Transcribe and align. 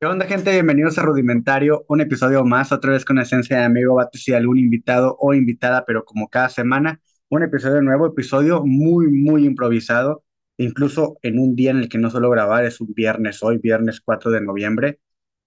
¿Qué 0.00 0.06
onda, 0.06 0.24
gente? 0.26 0.50
Bienvenidos 0.52 0.96
a 0.96 1.02
Rudimentario, 1.02 1.84
un 1.88 2.00
episodio 2.00 2.42
más, 2.42 2.72
otra 2.72 2.92
vez 2.92 3.04
con 3.04 3.18
esencia 3.18 3.58
de 3.58 3.64
amigo 3.64 3.96
Bates 3.96 4.26
y 4.28 4.32
algún 4.32 4.58
invitado 4.58 5.14
o 5.20 5.34
invitada, 5.34 5.84
pero 5.84 6.06
como 6.06 6.30
cada 6.30 6.48
semana, 6.48 7.02
un 7.28 7.42
episodio 7.42 7.82
nuevo, 7.82 8.06
episodio 8.06 8.64
muy, 8.64 9.08
muy 9.08 9.44
improvisado, 9.44 10.24
incluso 10.56 11.18
en 11.20 11.38
un 11.38 11.54
día 11.54 11.72
en 11.72 11.80
el 11.80 11.90
que 11.90 11.98
no 11.98 12.08
suelo 12.10 12.30
grabar, 12.30 12.64
es 12.64 12.80
un 12.80 12.94
viernes 12.94 13.42
hoy, 13.42 13.58
viernes 13.58 14.00
4 14.00 14.30
de 14.30 14.40
noviembre, 14.40 15.00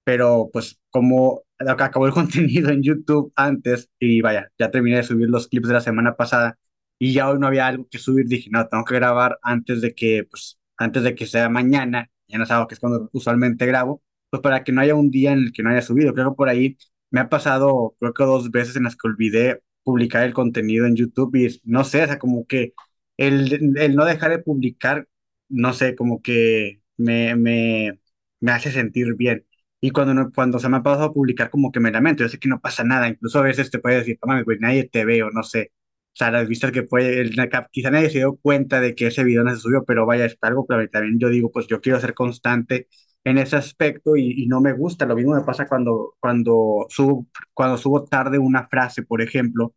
pero 0.03 0.51
pues 0.53 0.79
como 0.91 1.41
acabó 1.57 2.05
el 2.05 2.13
contenido 2.13 2.69
en 2.69 2.83
YouTube 2.83 3.33
antes 3.35 3.89
y 3.99 4.21
vaya, 4.21 4.51
ya 4.59 4.69
terminé 4.69 4.97
de 4.97 5.03
subir 5.03 5.29
los 5.29 5.47
clips 5.47 5.67
de 5.69 5.73
la 5.73 5.81
semana 5.81 6.15
pasada 6.15 6.59
y 6.99 7.13
ya 7.13 7.27
hoy 7.27 7.39
no 7.39 7.47
había 7.47 7.65
algo 7.65 7.87
que 7.89 7.97
subir, 7.97 8.27
dije, 8.27 8.49
no, 8.51 8.67
tengo 8.67 8.85
que 8.85 8.95
grabar 8.95 9.39
antes 9.41 9.81
de 9.81 9.95
que, 9.95 10.27
pues, 10.29 10.59
antes 10.77 11.01
de 11.01 11.15
que 11.15 11.25
sea 11.25 11.49
mañana, 11.49 12.11
no 12.29 12.45
sábado, 12.45 12.67
que 12.67 12.75
es 12.75 12.79
cuando 12.79 13.09
usualmente 13.13 13.65
grabo 13.65 14.03
pues 14.33 14.41
para 14.41 14.63
que 14.63 14.71
no 14.71 14.81
haya 14.81 14.95
un 14.95 15.11
día 15.11 15.31
en 15.33 15.39
el 15.39 15.53
que 15.53 15.61
no 15.63 15.69
haya 15.69 15.81
subido. 15.83 16.13
Creo 16.15 16.31
que 16.31 16.35
por 16.37 16.49
ahí 16.49 16.75
me 17.11 17.19
ha 17.19 17.29
pasado, 17.29 17.95
creo 17.99 18.13
que 18.15 18.23
dos 18.23 18.49
veces 18.51 18.75
en 18.75 18.83
las 18.83 18.95
que 18.95 19.07
olvidé 19.07 19.61
publicar 19.83 20.23
el 20.23 20.33
contenido 20.33 20.87
en 20.87 20.95
YouTube 20.95 21.35
y 21.35 21.61
no 21.65 21.83
sé, 21.83 22.03
o 22.03 22.07
sea, 22.07 22.17
como 22.19 22.47
que 22.47 22.73
el, 23.17 23.77
el 23.77 23.95
no 23.95 24.05
dejar 24.05 24.31
de 24.31 24.39
publicar, 24.39 25.07
no 25.49 25.73
sé, 25.73 25.95
como 25.95 26.21
que 26.23 26.81
me, 26.97 27.35
me, 27.35 27.99
me 28.39 28.51
hace 28.51 28.71
sentir 28.71 29.13
bien. 29.15 29.45
Y 29.81 29.91
cuando, 29.91 30.13
no, 30.15 30.31
cuando 30.33 30.57
se 30.59 30.67
me 30.69 30.77
ha 30.77 30.83
pasado 30.83 31.05
a 31.05 31.13
publicar, 31.13 31.49
como 31.51 31.71
que 31.71 31.79
me 31.79 31.91
lamento, 31.91 32.23
yo 32.23 32.29
sé 32.29 32.39
que 32.39 32.47
no 32.49 32.59
pasa 32.61 32.83
nada, 32.83 33.07
incluso 33.09 33.37
a 33.39 33.41
veces 33.43 33.69
te 33.69 33.77
puede 33.79 33.97
decir, 33.97 34.17
toma, 34.19 34.41
güey, 34.41 34.57
nadie 34.59 34.89
te 34.89 35.05
ve 35.05 35.21
o 35.23 35.29
no 35.31 35.43
sé. 35.43 35.71
O 36.13 36.15
sea, 36.15 36.31
las 36.31 36.47
vistas 36.47 36.71
que 36.71 36.83
puede, 36.83 37.21
el, 37.21 37.35
quizá 37.71 37.91
nadie 37.91 38.09
se 38.09 38.19
dio 38.19 38.35
cuenta 38.37 38.79
de 38.81 38.95
que 38.95 39.07
ese 39.07 39.23
video 39.23 39.43
no 39.43 39.51
se 39.51 39.57
subió, 39.61 39.83
pero 39.85 40.05
vaya, 40.05 40.25
es 40.25 40.37
algo 40.41 40.65
que 40.67 40.87
también 40.87 41.19
yo 41.19 41.29
digo, 41.29 41.51
pues 41.51 41.67
yo 41.67 41.81
quiero 41.81 41.99
ser 41.99 42.13
constante 42.13 42.87
en 43.23 43.37
ese 43.37 43.55
aspecto 43.55 44.15
y, 44.17 44.45
no 44.47 44.61
me 44.61 44.73
gusta. 44.73 45.05
Lo 45.05 45.15
mismo 45.15 45.35
me 45.35 45.43
pasa 45.43 45.67
cuando, 45.67 46.15
cuando, 46.19 46.85
subo, 46.89 47.27
cuando 47.53 47.77
subo 47.77 48.05
tarde 48.05 48.37
una 48.39 48.67
frase, 48.67 49.03
por 49.03 49.21
ejemplo, 49.21 49.73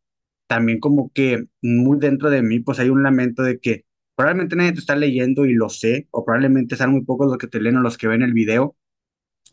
también 0.46 0.80
como 0.80 1.10
que 1.12 1.46
muy 1.62 1.98
dentro 1.98 2.30
de 2.30 2.42
mí, 2.42 2.60
pues 2.60 2.78
hay 2.80 2.90
un 2.90 3.02
lamento 3.02 3.42
de 3.42 3.58
que 3.60 3.84
probablemente 4.16 4.56
nadie 4.56 4.72
te 4.72 4.80
está 4.80 4.96
leyendo 4.96 5.46
y 5.46 5.54
lo 5.54 5.68
sé, 5.68 6.08
o 6.10 6.24
probablemente 6.24 6.76
sean 6.76 6.92
muy 6.92 7.04
pocos 7.04 7.28
los 7.28 7.38
que 7.38 7.48
te 7.48 7.60
leen 7.60 7.76
o 7.76 7.80
los 7.82 7.98
que 7.98 8.08
ven 8.08 8.22
el 8.22 8.32
video, 8.32 8.76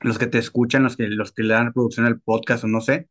los 0.01 0.19
que 0.19 0.27
te 0.27 0.37
escuchan, 0.39 0.83
los 0.83 0.97
que, 0.97 1.07
los 1.07 1.31
que 1.33 1.43
le 1.43 1.53
dan 1.53 1.67
reproducción 1.67 2.05
al 2.05 2.21
podcast 2.21 2.63
o 2.63 2.67
no 2.67 2.81
sé, 2.81 3.09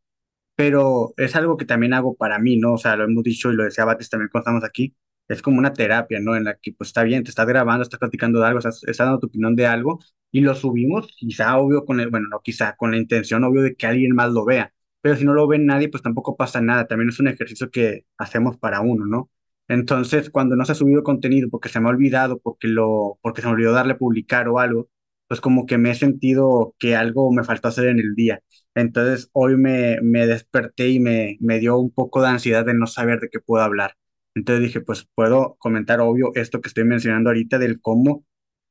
pero 0.57 1.15
es 1.17 1.37
algo 1.37 1.57
que 1.57 1.65
también 1.67 1.95
hago 1.95 2.15
para 2.17 2.39
mí, 2.39 2.57
¿no? 2.59 2.75
O 2.75 2.79
sea, 2.79 2.97
lo 2.97 3.05
hemos 3.05 3.25
dicho 3.25 3.53
y 3.53 3.57
lo 3.57 3.65
decía 3.65 3.85
Batis 3.85 4.11
también 4.11 4.31
cuando 4.31 4.43
estamos 4.51 4.65
aquí, 4.65 4.95
es 5.29 5.43
como 5.43 5.59
una 5.59 5.73
terapia, 5.73 6.21
¿no? 6.21 6.37
En 6.37 6.45
la 6.45 6.55
que 6.57 6.73
pues 6.73 6.89
está 6.89 7.03
bien, 7.05 7.25
te 7.25 7.31
estás 7.31 7.47
grabando, 7.47 7.83
estás 7.83 7.99
platicando 8.01 8.41
de 8.41 8.47
algo, 8.47 8.59
estás, 8.59 8.83
estás 8.85 9.07
dando 9.07 9.21
tu 9.21 9.27
opinión 9.29 9.57
de 9.57 9.67
algo 9.67 10.01
y 10.31 10.41
lo 10.41 10.55
subimos, 10.55 11.09
quizá 11.17 11.57
obvio 11.59 11.85
con 11.85 12.01
el, 12.01 12.09
bueno, 12.11 12.27
no 12.31 12.41
quizá, 12.41 12.77
con 12.77 12.91
la 12.93 12.97
intención 12.99 13.45
obvio 13.45 13.63
de 13.63 13.75
que 13.77 13.87
alguien 13.87 14.15
más 14.15 14.31
lo 14.33 14.45
vea, 14.45 14.73
pero 15.01 15.17
si 15.17 15.25
no 15.25 15.35
lo 15.35 15.47
ve 15.49 15.59
nadie, 15.59 15.89
pues 15.89 16.03
tampoco 16.03 16.37
pasa 16.37 16.61
nada, 16.61 16.87
también 16.87 17.09
es 17.11 17.21
un 17.21 17.29
ejercicio 17.29 17.71
que 17.71 18.05
hacemos 18.19 18.57
para 18.59 18.81
uno, 18.81 19.07
¿no? 19.07 19.31
Entonces, 19.69 20.31
cuando 20.31 20.57
no 20.57 20.65
se 20.65 20.73
ha 20.73 20.75
subido 20.75 21.03
contenido 21.03 21.49
porque 21.51 21.69
se 21.69 21.81
me 21.81 21.87
ha 21.89 21.91
olvidado, 21.91 22.39
porque 22.41 22.69
lo, 22.69 23.19
porque 23.23 23.41
se 23.43 23.47
me 23.49 23.55
olvidó 23.55 23.73
darle 23.73 23.95
publicar 23.95 24.49
o 24.49 24.59
algo, 24.59 24.89
pues 25.29 25.41
como 25.41 25.67
que 25.67 25.79
me 25.79 25.91
he 25.91 25.95
sentido 25.95 26.75
que 26.79 26.95
algo 26.97 27.33
me 27.33 27.45
faltó 27.45 27.69
hacer 27.69 27.89
en 27.89 27.99
el 28.01 28.15
día. 28.15 28.43
Entonces, 28.75 29.31
hoy 29.33 29.57
me, 29.57 29.99
me 30.03 30.27
desperté 30.27 30.89
y 30.91 31.01
me, 31.01 31.37
me 31.41 31.59
dio 31.59 31.79
un 31.79 31.91
poco 31.93 32.21
de 32.23 32.29
ansiedad 32.29 32.65
de 32.67 32.75
no 32.75 32.87
saber 32.87 33.21
de 33.21 33.31
qué 33.31 33.41
puedo 33.41 33.63
hablar. 33.65 33.95
Entonces 34.35 34.63
dije, 34.65 34.81
pues 34.81 35.07
puedo 35.15 35.57
comentar, 35.59 36.01
obvio, 36.01 36.33
esto 36.35 36.61
que 36.61 36.69
estoy 36.69 36.85
mencionando 36.85 37.31
ahorita 37.31 37.59
del 37.59 37.81
cómo 37.81 38.25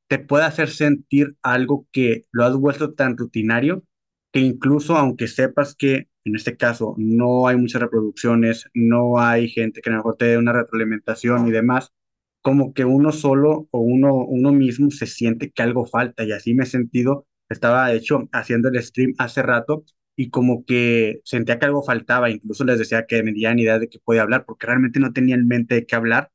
te 0.08 0.20
puede 0.20 0.45
hacer 0.45 0.70
sentir 0.70 1.36
algo 1.42 1.88
que 1.92 2.23
lo 2.31 2.45
has 2.45 2.56
vuelto 2.56 2.94
tan 2.94 3.18
rutinario 3.18 3.84
que 4.31 4.40
incluso 4.40 4.98
aunque 4.98 5.28
sepas 5.28 5.76
que 5.76 6.09
en 6.26 6.36
este 6.36 6.58
caso 6.58 6.95
no 6.98 7.48
hay 7.48 7.58
muchas 7.58 7.81
reproducciones, 7.81 8.66
no 8.73 9.20
hay 9.20 9.50
gente 9.50 9.81
que 9.81 9.90
a 9.90 9.94
lo 9.94 9.98
mejor 10.00 10.18
te 10.18 10.26
dé 10.26 10.38
una 10.38 10.53
retroalimentación 10.53 11.47
y 11.47 11.52
demás, 11.52 11.91
como 12.41 12.74
que 12.74 12.86
uno 12.86 13.12
solo 13.12 13.68
o 13.72 13.80
uno, 13.80 14.16
uno 14.16 14.52
mismo 14.52 14.91
se 14.91 15.07
siente 15.07 15.52
que 15.52 15.63
algo 15.63 15.86
falta. 15.86 16.24
Y 16.24 16.31
así 16.31 16.53
me 16.53 16.63
he 16.63 16.68
sentido, 16.68 17.28
estaba 17.50 17.88
de 17.90 17.97
hecho 17.97 18.30
haciendo 18.31 18.69
el 18.69 18.81
stream 18.81 19.13
hace 19.18 19.41
rato 19.44 19.84
y 20.16 20.30
como 20.30 20.66
que 20.66 21.22
sentía 21.26 21.60
que 21.60 21.66
algo 21.66 21.84
faltaba, 21.84 22.30
incluso 22.30 22.64
les 22.66 22.80
decía 22.80 23.06
que 23.08 23.24
me 23.24 23.34
dieran 23.34 23.60
idea 23.60 23.80
de 23.80 23.90
que 23.90 24.00
podía 24.00 24.22
hablar, 24.24 24.46
porque 24.46 24.68
realmente 24.68 25.00
no 25.00 25.14
tenía 25.14 25.36
en 25.36 25.48
mente 25.48 25.76
de 25.76 25.86
qué 25.86 25.96
hablar, 25.96 26.32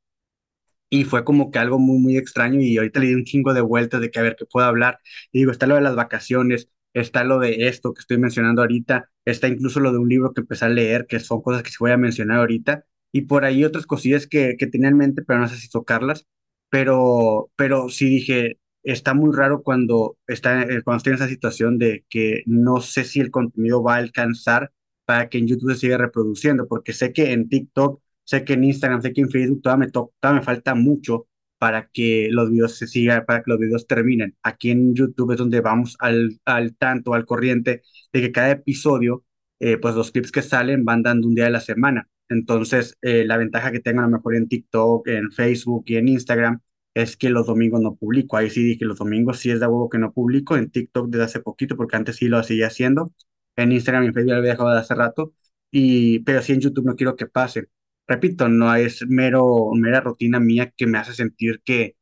y 0.91 1.05
fue 1.05 1.25
como 1.25 1.51
que 1.51 1.59
algo 1.59 1.79
muy, 1.79 1.99
muy 1.99 2.17
extraño, 2.17 2.61
y 2.61 2.77
ahorita 2.77 3.01
le 3.01 3.09
di 3.09 3.15
un 3.15 3.25
chingo 3.25 3.55
de 3.55 3.61
vueltas 3.61 4.01
de 4.01 4.11
que 4.11 4.19
a 4.19 4.23
ver 4.23 4.37
qué 4.39 4.47
puedo 4.47 4.67
hablar, 4.67 4.99
y 5.33 5.41
digo, 5.41 5.51
está 5.51 5.67
lo 5.67 5.75
de 5.77 5.81
las 5.83 5.97
vacaciones, 5.97 6.69
está 6.95 7.25
lo 7.25 7.39
de 7.41 7.69
esto 7.69 7.93
que 7.95 8.01
estoy 8.01 8.19
mencionando 8.19 8.63
ahorita, 8.63 9.11
está 9.25 9.49
incluso 9.49 9.81
lo 9.81 9.93
de 9.93 9.99
un 9.99 10.09
libro 10.09 10.33
que 10.33 10.41
empecé 10.43 10.65
a 10.67 10.69
leer, 10.69 11.07
que 11.07 11.21
son 11.21 11.43
cosas 11.43 11.63
que 11.63 11.71
se 11.71 11.77
voy 11.81 11.91
a 11.93 11.97
mencionar 11.97 12.39
ahorita, 12.39 12.85
y 13.13 13.23
por 13.23 13.45
ahí 13.45 13.65
otras 13.65 13.87
cosillas 13.87 14.27
que, 14.27 14.57
que 14.59 14.67
tenía 14.67 14.89
en 14.89 14.97
mente, 14.97 15.23
pero 15.23 15.41
no 15.41 15.49
sé 15.49 15.57
si 15.57 15.69
tocarlas, 15.69 16.27
pero, 16.71 17.51
pero 17.57 17.89
sí 17.89 18.09
dije, 18.09 18.59
está 18.93 19.15
muy 19.15 19.35
raro 19.35 19.63
cuando, 19.63 20.17
está, 20.27 20.63
eh, 20.63 20.83
cuando 20.83 20.99
estoy 20.99 21.11
en 21.13 21.17
esa 21.17 21.29
situación 21.29 21.79
de 21.79 22.05
que 22.09 22.43
no 22.47 22.81
sé 22.81 23.05
si 23.05 23.21
el 23.21 23.31
contenido 23.31 23.83
va 23.83 23.95
a 23.97 23.99
alcanzar 23.99 24.73
para 25.05 25.29
que 25.29 25.39
en 25.39 25.49
YouTube 25.49 25.73
se 25.73 25.81
siga 25.81 25.99
reproduciendo, 25.99 26.67
porque 26.69 26.93
sé 26.93 27.13
que 27.13 27.33
en 27.33 27.49
TikTok, 27.49 28.01
sé 28.25 28.45
que 28.45 28.55
en 28.55 28.65
Instagram, 28.65 29.03
sé 29.03 29.13
que 29.13 29.21
en 29.23 29.31
Facebook 29.31 29.63
todavía 29.63 29.87
me, 29.87 29.93
todavía 29.93 30.41
me 30.41 30.43
falta 30.43 30.75
mucho 30.75 31.29
para 31.59 31.89
que 31.93 32.29
los 32.31 32.51
videos 32.51 32.77
se 32.77 32.87
sigan, 32.87 33.25
para 33.27 33.43
que 33.43 33.51
los 33.51 33.59
videos 33.59 33.87
terminen. 33.87 34.37
Aquí 34.43 34.71
en 34.71 34.95
YouTube 34.95 35.33
es 35.33 35.39
donde 35.39 35.61
vamos 35.61 35.97
al, 36.01 36.39
al 36.45 36.77
tanto, 36.77 37.15
al 37.15 37.25
corriente, 37.27 37.83
de 38.13 38.21
que 38.21 38.33
cada 38.33 38.51
episodio, 38.53 39.25
eh, 39.61 39.79
pues 39.79 39.95
los 39.95 40.11
clips 40.13 40.33
que 40.33 40.43
salen 40.43 40.85
van 40.85 41.03
dando 41.03 41.29
un 41.29 41.35
día 41.35 41.45
de 41.45 41.51
la 41.51 41.61
semana. 41.61 42.09
Entonces, 42.29 42.97
eh, 43.03 43.25
la 43.25 43.37
ventaja 43.37 43.73
que 43.73 43.81
tengo 43.81 44.01
a 44.01 44.05
lo 44.05 44.11
mejor 44.11 44.35
en 44.37 44.49
TikTok, 44.49 45.09
en 45.09 45.31
Facebook 45.33 45.85
y 45.87 45.97
en 45.97 46.09
Instagram 46.09 46.61
es 46.97 47.17
que 47.17 47.31
los 47.31 47.47
domingos 47.47 47.81
no 47.83 47.95
publico. 47.97 48.37
Ahí 48.39 48.51
sí 48.51 48.63
dije, 48.65 48.85
los 48.87 48.99
domingos 48.99 49.39
sí 49.41 49.51
es 49.51 49.61
de 49.61 49.67
huevo 49.67 49.91
que 49.91 49.99
no 49.99 50.13
publico. 50.13 50.57
En 50.57 50.71
TikTok 50.71 51.09
desde 51.11 51.25
hace 51.27 51.41
poquito, 51.41 51.77
porque 51.77 51.97
antes 51.97 52.17
sí 52.17 52.29
lo 52.29 52.43
seguía 52.43 52.69
haciendo. 52.69 53.13
En 53.57 53.73
Instagram 53.73 54.05
y 54.05 54.07
en 54.09 54.15
Facebook 54.15 54.33
lo 54.33 54.39
había 54.39 54.53
dejado 54.53 54.71
de 54.73 54.81
hace 54.81 54.95
rato. 54.95 55.35
Y, 55.71 56.21
pero 56.21 56.43
sí 56.43 56.53
en 56.55 56.61
YouTube 56.61 56.87
no 56.87 56.97
quiero 56.97 57.17
que 57.17 57.27
pase. 57.27 57.69
Repito, 58.09 58.49
no 58.49 58.75
es 58.75 59.07
mero, 59.09 59.71
mera 59.75 60.01
rutina 60.01 60.41
mía 60.41 60.73
que 60.77 60.87
me 60.87 60.99
hace 60.99 61.13
sentir 61.15 61.61
que 61.65 61.97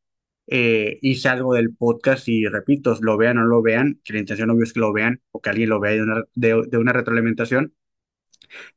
eh, 0.48 0.98
hice 1.02 1.28
algo 1.30 1.54
del 1.54 1.74
podcast 1.74 2.28
y 2.28 2.46
repito, 2.46 2.96
lo 3.02 3.16
vean 3.18 3.38
o 3.38 3.42
no 3.42 3.48
lo 3.48 3.62
vean, 3.62 4.00
que 4.04 4.12
la 4.14 4.20
intención 4.20 4.50
obvio 4.50 4.64
es 4.64 4.72
que 4.74 4.80
lo 4.80 4.92
vean 4.92 5.22
o 5.32 5.40
que 5.42 5.50
alguien 5.50 5.70
lo 5.70 5.80
vea 5.80 5.92
de 5.94 6.02
una, 6.02 6.24
de, 6.34 6.64
de 6.68 6.78
una 6.78 6.92
retroalimentación. 6.92 7.74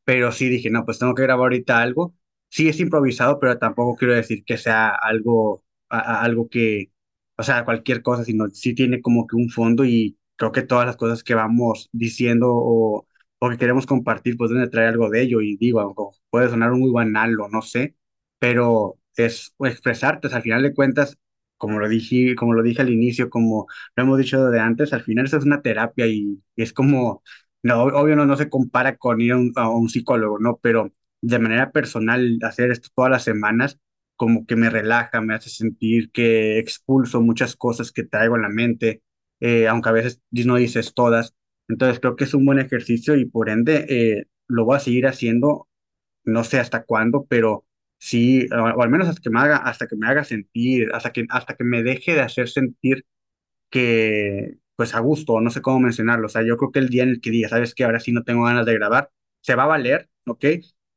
Pero 0.03 0.31
sí 0.31 0.49
dije, 0.49 0.69
no, 0.69 0.85
pues 0.85 0.99
tengo 0.99 1.13
que 1.15 1.23
grabar 1.23 1.45
ahorita 1.45 1.81
algo. 1.81 2.15
Sí 2.49 2.69
es 2.69 2.79
improvisado, 2.79 3.39
pero 3.39 3.57
tampoco 3.57 3.95
quiero 3.95 4.13
decir 4.15 4.43
que 4.45 4.57
sea 4.57 4.89
algo 4.89 5.63
a, 5.89 6.21
algo 6.23 6.49
que, 6.49 6.91
o 7.37 7.43
sea, 7.43 7.65
cualquier 7.65 8.01
cosa, 8.01 8.23
sino 8.23 8.47
sí 8.49 8.73
tiene 8.75 9.01
como 9.01 9.27
que 9.27 9.35
un 9.35 9.49
fondo 9.49 9.85
y 9.85 10.17
creo 10.35 10.51
que 10.51 10.61
todas 10.63 10.85
las 10.85 10.97
cosas 10.97 11.23
que 11.23 11.35
vamos 11.35 11.89
diciendo 11.91 12.47
o, 12.53 13.07
o 13.39 13.49
que 13.49 13.57
queremos 13.57 13.85
compartir, 13.85 14.37
pues 14.37 14.51
deben 14.51 14.69
traer 14.69 14.89
algo 14.89 15.09
de 15.09 15.21
ello 15.21 15.41
y 15.41 15.57
digo, 15.57 16.13
puede 16.29 16.49
sonar 16.49 16.71
muy 16.73 16.91
banal 16.91 17.39
o 17.39 17.49
no 17.49 17.61
sé, 17.61 17.95
pero 18.39 18.97
es 19.15 19.53
expresarte, 19.59 20.27
al 20.33 20.41
final 20.41 20.63
de 20.63 20.73
cuentas, 20.73 21.17
como 21.57 21.79
lo 21.79 21.89
dije, 21.89 22.35
como 22.35 22.53
lo 22.53 22.63
dije 22.63 22.81
al 22.81 22.89
inicio, 22.91 23.29
como 23.29 23.67
lo 23.95 24.03
hemos 24.03 24.17
dicho 24.19 24.45
de 24.49 24.59
antes, 24.59 24.93
al 24.93 25.03
final 25.03 25.25
eso 25.25 25.37
es 25.37 25.45
una 25.45 25.61
terapia 25.61 26.07
y, 26.07 26.41
es 26.55 26.73
como, 26.73 27.23
no, 27.63 27.83
obvio 27.83 28.15
no, 28.15 28.25
no 28.25 28.37
se 28.37 28.49
compara 28.49 28.97
con 28.97 29.21
ir 29.21 29.31
a 29.33 29.37
un, 29.37 29.53
a 29.55 29.69
un 29.69 29.89
psicólogo, 29.89 30.39
¿no? 30.39 30.57
Pero 30.61 30.91
de 31.21 31.39
manera 31.39 31.71
personal, 31.71 32.37
hacer 32.43 32.71
esto 32.71 32.89
todas 32.95 33.11
las 33.11 33.23
semanas, 33.23 33.79
como 34.17 34.45
que 34.45 34.55
me 34.57 34.69
relaja, 34.69 35.21
me 35.21 35.35
hace 35.35 35.49
sentir 35.49 36.11
que 36.11 36.59
expulso 36.59 37.21
muchas 37.21 37.55
cosas 37.55 37.91
que 37.91 38.03
traigo 38.03 38.35
en 38.35 38.43
la 38.43 38.49
mente, 38.49 39.03
eh, 39.39 39.67
aunque 39.67 39.89
a 39.89 39.93
veces 39.93 40.21
no 40.31 40.57
dices 40.57 40.93
todas. 40.95 41.35
Entonces 41.69 41.99
creo 41.99 42.15
que 42.17 42.25
es 42.25 42.33
un 42.33 42.45
buen 42.45 42.59
ejercicio 42.59 43.15
y 43.15 43.25
por 43.25 43.49
ende 43.49 43.85
eh, 43.89 44.25
lo 44.47 44.65
voy 44.65 44.77
a 44.77 44.79
seguir 44.79 45.07
haciendo, 45.07 45.67
no 46.25 46.43
sé 46.43 46.59
hasta 46.59 46.83
cuándo, 46.85 47.25
pero 47.29 47.65
sí, 47.99 48.47
o, 48.51 48.81
al 48.83 48.89
menos 48.89 49.07
hasta 49.09 49.21
que 49.21 49.29
me 49.29 49.39
haga, 49.39 49.57
hasta 49.57 49.87
que 49.87 49.95
me 49.97 50.07
haga 50.07 50.23
sentir, 50.23 50.89
hasta 50.93 51.11
que, 51.13 51.25
hasta 51.29 51.55
que 51.55 51.63
me 51.63 51.83
deje 51.83 52.13
de 52.15 52.21
hacer 52.21 52.49
sentir 52.49 53.05
que, 53.69 54.57
pues 54.75 54.95
a 54.95 54.99
gusto, 54.99 55.41
no 55.41 55.49
sé 55.51 55.61
cómo 55.61 55.79
mencionarlo. 55.79 56.27
O 56.27 56.29
sea, 56.29 56.43
yo 56.43 56.57
creo 56.57 56.71
que 56.71 56.79
el 56.79 56.89
día 56.89 57.03
en 57.03 57.09
el 57.09 57.21
que 57.21 57.31
diga, 57.31 57.49
sabes 57.49 57.75
que 57.75 57.83
ahora 57.83 57.99
sí 57.99 58.11
no 58.11 58.23
tengo 58.23 58.43
ganas 58.45 58.65
de 58.65 58.73
grabar, 58.73 59.11
se 59.41 59.55
va 59.55 59.63
a 59.63 59.67
valer, 59.67 60.09
¿ok? 60.25 60.45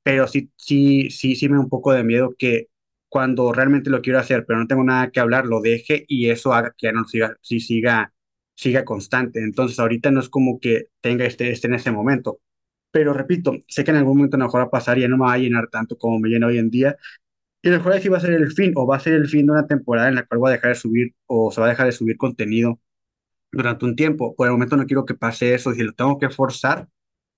Pero 0.02 0.26
sí, 0.28 0.50
sí, 0.56 1.10
sí, 1.10 1.36
sí 1.36 1.48
me 1.48 1.56
da 1.56 1.60
un 1.62 1.68
poco 1.68 1.92
de 1.92 2.04
miedo 2.04 2.34
que 2.38 2.68
cuando 3.10 3.52
realmente 3.52 3.90
lo 3.90 4.02
quiero 4.02 4.20
hacer, 4.20 4.46
pero 4.46 4.60
no 4.60 4.66
tengo 4.68 4.84
nada 4.84 5.10
que 5.10 5.20
hablar, 5.20 5.46
lo 5.46 5.60
deje 5.60 6.04
y 6.08 6.30
eso 6.30 6.54
haga 6.54 6.74
que 6.78 6.86
ya 6.88 6.92
no 6.92 7.04
siga, 7.06 7.36
sí 7.42 7.60
siga, 7.60 8.14
siga 8.54 8.84
constante. 8.84 9.40
Entonces, 9.42 9.78
ahorita 9.80 10.10
no 10.12 10.20
es 10.20 10.30
como 10.30 10.60
que 10.60 10.88
tenga 11.02 11.26
este, 11.26 11.50
este 11.50 11.68
en 11.68 11.74
ese 11.74 11.90
momento. 11.92 12.40
Pero 12.92 13.12
repito, 13.14 13.54
sé 13.68 13.84
que 13.84 13.90
en 13.92 13.98
algún 13.98 14.18
momento 14.18 14.36
a 14.36 14.40
lo 14.40 14.46
mejor 14.46 14.60
va 14.62 14.64
a 14.66 14.70
pasar 14.70 14.98
y 14.98 15.02
ya 15.02 15.08
no 15.08 15.18
me 15.18 15.24
va 15.26 15.34
a 15.34 15.38
llenar 15.38 15.68
tanto 15.70 15.98
como 15.98 16.18
me 16.20 16.28
llena 16.28 16.48
hoy 16.48 16.58
en 16.58 16.70
día. 16.70 16.96
Y 17.62 17.68
a 17.68 17.72
lo 17.72 17.78
mejor 17.78 17.94
así 17.94 18.08
va 18.08 18.18
a 18.18 18.20
ser 18.20 18.32
el 18.34 18.52
fin, 18.52 18.72
o 18.76 18.86
va 18.86 18.96
a 18.96 19.00
ser 19.00 19.14
el 19.14 19.28
fin 19.28 19.46
de 19.46 19.52
una 19.52 19.66
temporada 19.66 20.08
en 20.08 20.16
la 20.16 20.26
cual 20.26 20.40
voy 20.40 20.50
a 20.50 20.52
dejar 20.54 20.70
de 20.70 20.76
subir, 20.76 21.14
o 21.26 21.50
se 21.52 21.60
va 21.60 21.68
a 21.68 21.70
dejar 21.70 21.86
de 21.86 21.92
subir 21.92 22.16
contenido, 22.16 22.80
durante 23.52 23.84
un 23.84 23.96
tiempo. 23.96 24.34
Por 24.36 24.46
el 24.48 24.52
momento 24.52 24.76
no 24.76 24.86
quiero 24.86 25.04
que 25.04 25.14
pase 25.14 25.54
eso. 25.54 25.72
Si 25.72 25.82
lo 25.82 25.92
tengo 25.92 26.18
que 26.18 26.30
forzar, 26.30 26.88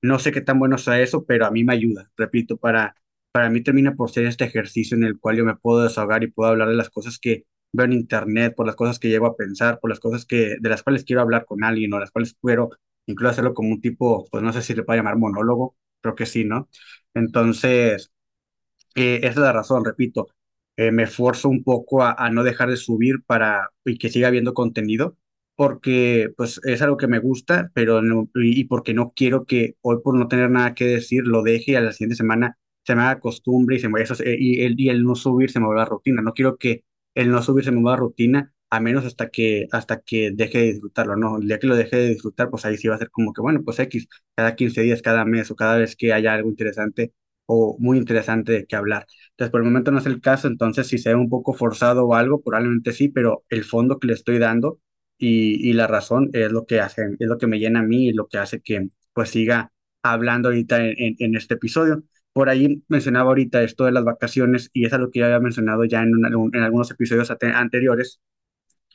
no 0.03 0.19
sé 0.19 0.33
qué 0.33 0.41
tan 0.41 0.59
bueno 0.59 0.79
sea 0.79 1.01
eso, 1.01 1.25
pero 1.25 1.47
a 1.47 1.51
mí 1.51 1.65
me 1.65 1.75
ayuda. 1.75 2.11
Repito, 2.17 2.57
para, 2.57 2.95
para 3.33 3.51
mí 3.51 3.63
termina 3.63 3.95
por 3.95 4.11
ser 4.11 4.27
este 4.27 4.45
ejercicio 4.45 4.97
en 4.97 5.05
el 5.05 5.19
cual 5.19 5.37
yo 5.39 5.45
me 5.45 5.57
puedo 5.57 5.83
desahogar 5.83 6.23
y 6.23 6.31
puedo 6.31 6.51
hablar 6.51 6.69
de 6.69 6.75
las 6.75 6.91
cosas 6.91 7.19
que 7.19 7.45
veo 7.73 7.87
en 7.87 7.93
internet, 7.95 8.55
por 8.55 8.67
las 8.67 8.77
cosas 8.77 8.99
que 8.99 9.09
llego 9.09 9.27
a 9.27 9.37
pensar, 9.37 9.81
por 9.81 9.91
las 9.91 10.01
cosas 10.01 10.27
que, 10.27 10.57
de 10.61 10.69
las 10.69 10.83
cuales 10.83 11.05
quiero 11.05 11.23
hablar 11.23 11.47
con 11.47 11.65
alguien 11.65 11.93
o 11.95 11.99
las 11.99 12.11
cuales 12.11 12.37
quiero 12.41 12.71
incluso 13.07 13.31
hacerlo 13.33 13.55
como 13.55 13.71
un 13.71 13.81
tipo, 13.81 14.27
pues 14.31 14.43
no 14.43 14.53
sé 14.53 14.63
si 14.63 14.75
le 14.75 14.83
puedo 14.85 14.99
llamar 14.99 15.17
monólogo, 15.19 15.77
creo 16.01 16.15
que 16.15 16.27
sí, 16.27 16.45
¿no? 16.45 16.69
Entonces, 17.15 18.13
eh, 18.95 19.19
esa 19.23 19.29
es 19.31 19.37
la 19.39 19.53
razón, 19.53 19.85
repito, 19.85 20.29
eh, 20.77 20.91
me 20.93 21.05
esfuerzo 21.05 21.49
un 21.49 21.65
poco 21.65 22.03
a, 22.05 22.31
no 22.31 22.45
dejar 22.45 22.71
de 22.71 22.77
subir 22.77 23.23
para 23.27 23.71
y 23.85 23.99
que 23.99 24.11
siga 24.11 24.29
habiendo 24.29 24.55
contenido, 24.55 25.17
porque 25.57 26.33
pues 26.37 26.61
es 26.65 26.83
algo 26.83 26.97
que 26.97 27.09
me 27.09 27.19
gusta, 27.19 27.71
pero 27.75 28.01
y, 28.35 28.65
porque 28.65 28.95
no 28.95 29.13
quiero 29.15 29.45
que 29.47 29.77
hoy 29.83 29.99
por 30.03 30.17
no 30.17 30.29
tener 30.29 30.51
nada 30.51 30.75
que 30.75 30.87
decir 30.87 31.27
lo 31.27 31.43
deje 31.43 31.77
a 31.77 31.81
la 31.81 31.93
siguiente 31.93 32.17
semana 32.17 32.59
se 32.85 32.95
me 32.97 33.03
haga 33.03 33.21
costumbre 33.21 33.77
y 33.77 33.81
se 33.81 33.89
me 33.89 34.03
eso, 34.03 34.15
y 34.25 34.63
el, 34.65 34.79
y 34.81 34.89
el 34.89 35.05
no 35.05 35.15
subir 35.15 35.51
se 35.51 35.61
me 35.61 35.67
vuelva 35.67 35.85
rutina. 35.85 36.23
No 36.23 36.33
quiero 36.35 36.57
que 36.57 36.85
el 37.15 37.31
no 37.31 37.43
subir 37.43 37.65
se 37.65 37.71
me 37.73 37.81
vuelva 37.81 37.97
rutina, 37.97 38.53
a 38.71 38.81
menos 38.81 39.05
hasta 39.05 39.29
que, 39.31 39.67
hasta 39.73 40.01
que 40.01 40.31
deje 40.33 40.59
de 40.59 40.65
disfrutarlo, 40.73 41.17
¿no? 41.17 41.39
El 41.39 41.47
día 41.49 41.59
que 41.59 41.67
lo 41.67 41.77
deje 41.77 41.97
de 41.97 42.09
disfrutar, 42.09 42.51
pues 42.51 42.65
ahí 42.65 42.77
sí 42.79 42.89
va 42.89 42.95
a 42.97 42.99
ser 42.99 43.11
como 43.11 43.33
que, 43.33 43.41
bueno, 43.43 43.63
pues 43.65 43.79
X, 43.81 44.09
cada 44.35 44.55
15 44.57 44.81
días, 44.83 45.03
cada 45.03 45.25
mes 45.25 45.51
o 45.51 45.57
cada 45.57 45.77
vez 45.77 45.95
que 45.97 46.13
haya 46.13 46.33
algo 46.35 46.49
interesante 46.49 47.13
o 47.47 47.77
muy 47.79 47.99
interesante 47.99 48.53
de 48.53 48.67
qué 48.67 48.77
hablar. 48.77 49.07
Entonces, 49.31 49.51
por 49.51 49.61
el 49.61 49.67
momento 49.67 49.91
no 49.91 49.99
es 49.99 50.07
el 50.07 50.21
caso, 50.21 50.49
entonces 50.49 50.87
si 50.87 50.99
se 50.99 51.11
ve 51.11 51.17
un 51.17 51.29
poco 51.29 51.53
forzado 51.55 52.07
o 52.07 52.15
algo, 52.15 52.41
probablemente 52.43 52.93
sí, 52.93 53.09
pero 53.09 53.45
el 53.51 53.65
fondo 53.65 53.99
que 53.99 54.07
le 54.07 54.15
estoy 54.15 54.39
dando 54.39 54.79
y, 55.19 55.69
y 55.69 55.73
la 55.75 55.87
razón 55.87 56.31
es 56.33 56.51
lo 56.53 56.67
que 56.67 56.81
hace, 56.81 57.03
es 57.19 57.29
lo 57.29 57.39
que 57.39 57.47
me 57.47 57.59
llena 57.59 57.81
a 57.81 57.83
mí 57.83 58.09
y 58.09 58.13
lo 58.13 58.27
que 58.29 58.39
hace 58.39 58.61
que 58.61 58.89
pues 59.13 59.31
siga 59.31 59.73
hablando 60.03 60.49
ahorita 60.49 60.85
en, 60.87 60.95
en, 60.99 61.17
en 61.19 61.37
este 61.37 61.55
episodio. 61.55 62.03
Por 62.33 62.49
ahí 62.49 62.83
mencionaba 62.89 63.31
ahorita 63.31 63.63
esto 63.63 63.85
de 63.85 63.93
las 63.93 64.05
vacaciones 64.05 64.71
y 64.73 64.87
es 64.87 64.93
algo 64.93 65.11
que 65.11 65.21
ya 65.21 65.27
había 65.27 65.41
mencionado 65.41 65.85
ya 65.85 66.03
en, 66.03 66.13
en 66.55 66.63
algunos 66.63 66.91
episodios 66.91 67.31
anteriores 67.31 68.21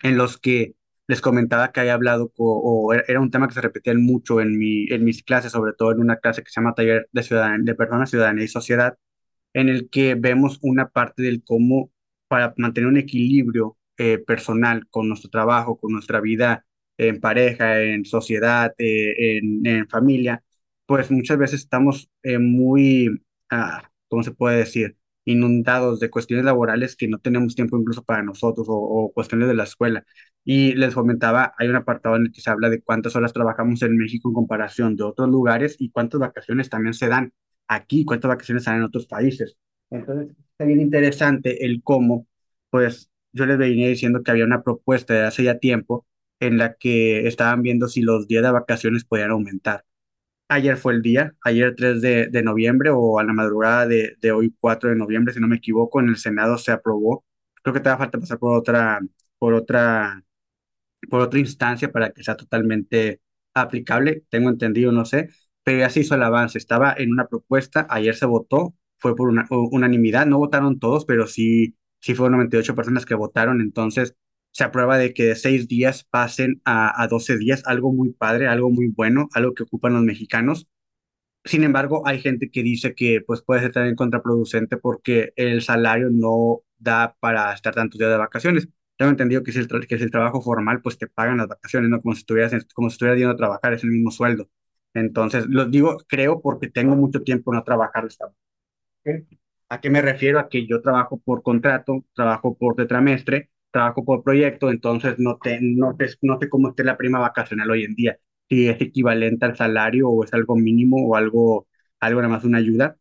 en 0.03 0.17
los 0.17 0.37
que 0.37 0.75
les 1.07 1.21
comentaba 1.21 1.71
que 1.71 1.79
había 1.79 1.93
hablado 1.93 2.31
o 2.37 2.93
era 2.93 3.19
un 3.21 3.31
tema 3.31 3.47
que 3.47 3.53
se 3.53 3.61
repetía 3.61 3.93
mucho 3.95 4.41
en 4.41 4.57
mi, 4.57 4.87
en 4.89 5.03
mis 5.05 5.23
clases, 5.23 5.51
sobre 5.53 5.73
todo 5.73 5.91
en 5.91 5.99
una 6.01 6.17
clase 6.17 6.43
que 6.43 6.49
se 6.49 6.59
llama 6.61 6.73
Taller 6.75 7.07
de 7.11 7.23
Ciudadan 7.23 7.63
de 7.65 7.75
Personas, 7.75 8.09
Ciudadanía 8.09 8.43
y 8.45 8.47
Sociedad, 8.49 8.97
en 9.53 9.69
el 9.69 9.89
que 9.89 10.15
vemos 10.15 10.59
una 10.61 10.89
parte 10.89 11.23
del 11.23 11.43
cómo 11.43 11.91
para 12.27 12.53
mantener 12.57 12.89
un 12.89 12.97
equilibrio 12.97 13.77
eh, 13.97 14.19
personal 14.19 14.87
con 14.89 15.07
nuestro 15.09 15.29
trabajo, 15.29 15.77
con 15.79 15.93
nuestra 15.93 16.21
vida 16.21 16.65
en 16.97 17.19
pareja, 17.21 17.81
en 17.81 18.05
sociedad, 18.05 18.73
eh, 18.77 19.37
en, 19.39 19.65
en 19.65 19.87
familia, 19.89 20.43
pues 20.85 21.11
muchas 21.11 21.37
veces 21.37 21.61
estamos 21.61 22.09
eh, 22.23 22.39
muy, 22.39 23.21
ah, 23.49 23.89
¿cómo 24.07 24.23
se 24.23 24.31
puede 24.31 24.57
decir? 24.57 24.97
inundados 25.25 25.99
de 25.99 26.09
cuestiones 26.09 26.45
laborales 26.45 26.95
que 26.95 27.07
no 27.09 27.19
tenemos 27.19 27.53
tiempo 27.53 27.77
incluso 27.77 28.01
para 28.03 28.23
nosotros 28.23 28.67
o, 28.69 28.75
o 28.75 29.11
cuestiones 29.13 29.49
de 29.49 29.55
la 29.55 29.63
escuela. 29.65 30.05
Y 30.45 30.73
les 30.75 30.93
comentaba, 30.93 31.53
hay 31.57 31.67
un 31.67 31.75
apartado 31.75 32.15
en 32.15 32.23
el 32.27 32.31
que 32.31 32.39
se 32.41 32.49
habla 32.49 32.69
de 32.69 32.81
cuántas 32.81 33.15
horas 33.17 33.33
trabajamos 33.33 33.81
en 33.81 33.97
México 33.97 34.29
en 34.29 34.33
comparación 34.35 34.95
de 34.95 35.03
otros 35.03 35.29
lugares 35.29 35.75
y 35.79 35.91
cuántas 35.91 36.21
vacaciones 36.21 36.69
también 36.69 36.93
se 36.93 37.09
dan 37.09 37.33
aquí, 37.67 38.05
cuántas 38.05 38.29
vacaciones 38.29 38.63
se 38.63 38.69
dan 38.69 38.79
en 38.79 38.85
otros 38.85 39.07
países. 39.07 39.57
Entonces, 39.89 40.35
está 40.51 40.65
bien 40.65 40.79
interesante 40.81 41.65
el 41.65 41.83
cómo, 41.83 42.27
pues 42.69 43.09
yo 43.33 43.45
les 43.45 43.57
venía 43.57 43.87
diciendo 43.89 44.23
que 44.23 44.31
había 44.31 44.45
una 44.45 44.63
propuesta 44.63 45.13
de 45.13 45.23
hace 45.25 45.43
ya 45.43 45.59
tiempo 45.59 46.05
en 46.39 46.57
la 46.57 46.75
que 46.75 47.27
estaban 47.27 47.61
viendo 47.63 47.87
si 47.89 48.01
los 48.01 48.27
días 48.27 48.43
de 48.43 48.51
vacaciones 48.51 49.05
podían 49.05 49.31
aumentar. 49.31 49.85
Ayer 50.49 50.77
fue 50.77 50.93
el 50.93 51.01
día, 51.01 51.35
ayer 51.43 51.75
3 51.75 52.01
de, 52.01 52.27
de 52.27 52.41
noviembre 52.43 52.89
o 52.93 53.19
a 53.19 53.23
la 53.25 53.33
madrugada 53.33 53.85
de, 53.85 54.15
de 54.21 54.31
hoy 54.31 54.55
4 54.59 54.89
de 54.89 54.95
noviembre, 54.95 55.33
si 55.33 55.41
no 55.41 55.47
me 55.47 55.57
equivoco, 55.57 55.99
en 55.99 56.07
el 56.09 56.15
Senado 56.17 56.57
se 56.57 56.71
aprobó. 56.71 57.25
Creo 57.61 57.73
que 57.73 57.81
te 57.81 57.89
va 57.89 57.97
falta 57.97 58.17
pasar 58.19 58.39
por 58.39 58.57
otra, 58.57 58.99
por 59.37 59.53
otra 59.53 60.23
por 61.09 61.21
otra 61.21 61.39
instancia 61.39 61.91
para 61.91 62.11
que 62.11 62.23
sea 62.23 62.35
totalmente 62.37 63.21
aplicable, 63.53 64.23
tengo 64.29 64.49
entendido, 64.49 64.91
no 64.91 65.05
sé, 65.05 65.29
pero 65.63 65.79
ya 65.79 65.89
se 65.89 66.01
hizo 66.01 66.15
el 66.15 66.23
avance, 66.23 66.57
estaba 66.57 66.93
en 66.97 67.11
una 67.11 67.27
propuesta, 67.27 67.87
ayer 67.89 68.15
se 68.15 68.25
votó, 68.25 68.75
fue 68.99 69.15
por 69.15 69.29
una, 69.29 69.45
unanimidad, 69.49 70.25
no 70.27 70.37
votaron 70.39 70.79
todos, 70.79 71.05
pero 71.05 71.27
sí, 71.27 71.75
sí 72.01 72.15
fueron 72.15 72.33
98 72.33 72.75
personas 72.75 73.05
que 73.05 73.15
votaron, 73.15 73.61
entonces 73.61 74.15
se 74.57 74.63
aprueba 74.63 74.97
de 74.97 75.13
que 75.13 75.23
de 75.25 75.35
seis 75.35 75.67
días 75.67 76.03
pasen 76.03 76.61
a, 76.65 77.03
a 77.03 77.07
12 77.07 77.37
días, 77.37 77.61
algo 77.67 77.93
muy 77.93 78.11
padre, 78.11 78.47
algo 78.47 78.71
muy 78.71 78.87
bueno, 78.87 79.29
algo 79.33 79.53
que 79.53 79.61
ocupan 79.63 79.93
los 79.93 80.01
mexicanos. 80.01 80.67
Sin 81.45 81.63
embargo, 81.63 82.07
hay 82.07 82.19
gente 82.21 82.49
que 82.49 82.63
dice 82.63 82.95
que 82.95 83.21
pues, 83.21 83.43
puede 83.43 83.61
ser 83.61 83.71
también 83.73 83.95
contraproducente 83.95 84.77
porque 84.77 85.31
el 85.35 85.61
salario 85.61 86.09
no 86.11 86.61
da 86.79 87.15
para 87.19 87.53
estar 87.53 87.75
tantos 87.75 87.99
días 87.99 88.09
de 88.11 88.17
vacaciones. 88.17 88.67
Tengo 88.97 89.11
entendido 89.11 89.43
que 89.43 89.51
si 89.51 89.59
el, 89.59 89.67
que 89.87 89.97
si 89.99 90.03
el 90.05 90.11
trabajo 90.11 90.41
formal, 90.41 90.81
pues 90.81 90.97
te 90.97 91.07
pagan 91.07 91.37
las 91.37 91.47
vacaciones, 91.49 91.91
¿no? 91.91 92.01
Como 92.01 92.15
si 92.15 92.21
estuvieras, 92.21 92.53
como 92.73 92.89
si 92.89 92.95
estuvieras 92.95 93.19
yendo 93.19 93.33
a 93.33 93.37
trabajar, 93.37 93.73
es 93.73 93.83
el 93.83 93.91
mismo 93.91 94.09
sueldo. 94.09 94.49
Entonces, 94.95 95.45
lo 95.47 95.65
digo, 95.65 95.97
creo 96.07 96.41
porque 96.41 96.67
tengo 96.69 96.95
mucho 96.95 97.21
tiempo 97.21 97.53
no 97.53 97.63
trabajar. 97.63 98.07
¿A 99.69 99.81
qué 99.81 99.89
me 99.89 100.01
refiero? 100.01 100.39
A 100.39 100.49
que 100.49 100.65
yo 100.65 100.81
trabajo 100.81 101.19
por 101.19 101.43
contrato, 101.43 102.05
trabajo 102.15 102.57
por 102.57 102.75
tetramestre, 102.75 103.51
trabajo 103.77 104.03
por 104.05 104.23
proyecto, 104.23 104.69
entonces 104.71 105.15
no 105.19 105.37
te, 105.37 105.59
no 105.61 105.95
te, 105.95 106.07
no 106.21 106.39
sé 106.39 106.49
cómo 106.49 106.69
esté 106.69 106.83
la 106.83 106.97
prima 106.97 107.19
vacacional 107.19 107.69
hoy 107.71 107.83
en 107.85 107.95
día, 107.95 108.17
si 108.49 108.67
es 108.69 108.81
equivalente 108.81 109.45
al 109.45 109.55
salario 109.57 110.09
o 110.09 110.23
es 110.23 110.33
algo 110.33 110.55
mínimo 110.55 111.07
o 111.07 111.15
algo, 111.15 111.67
algo 111.99 112.21
nada 112.21 112.33
más 112.33 112.43
una 112.45 112.59
ayuda. 112.59 112.97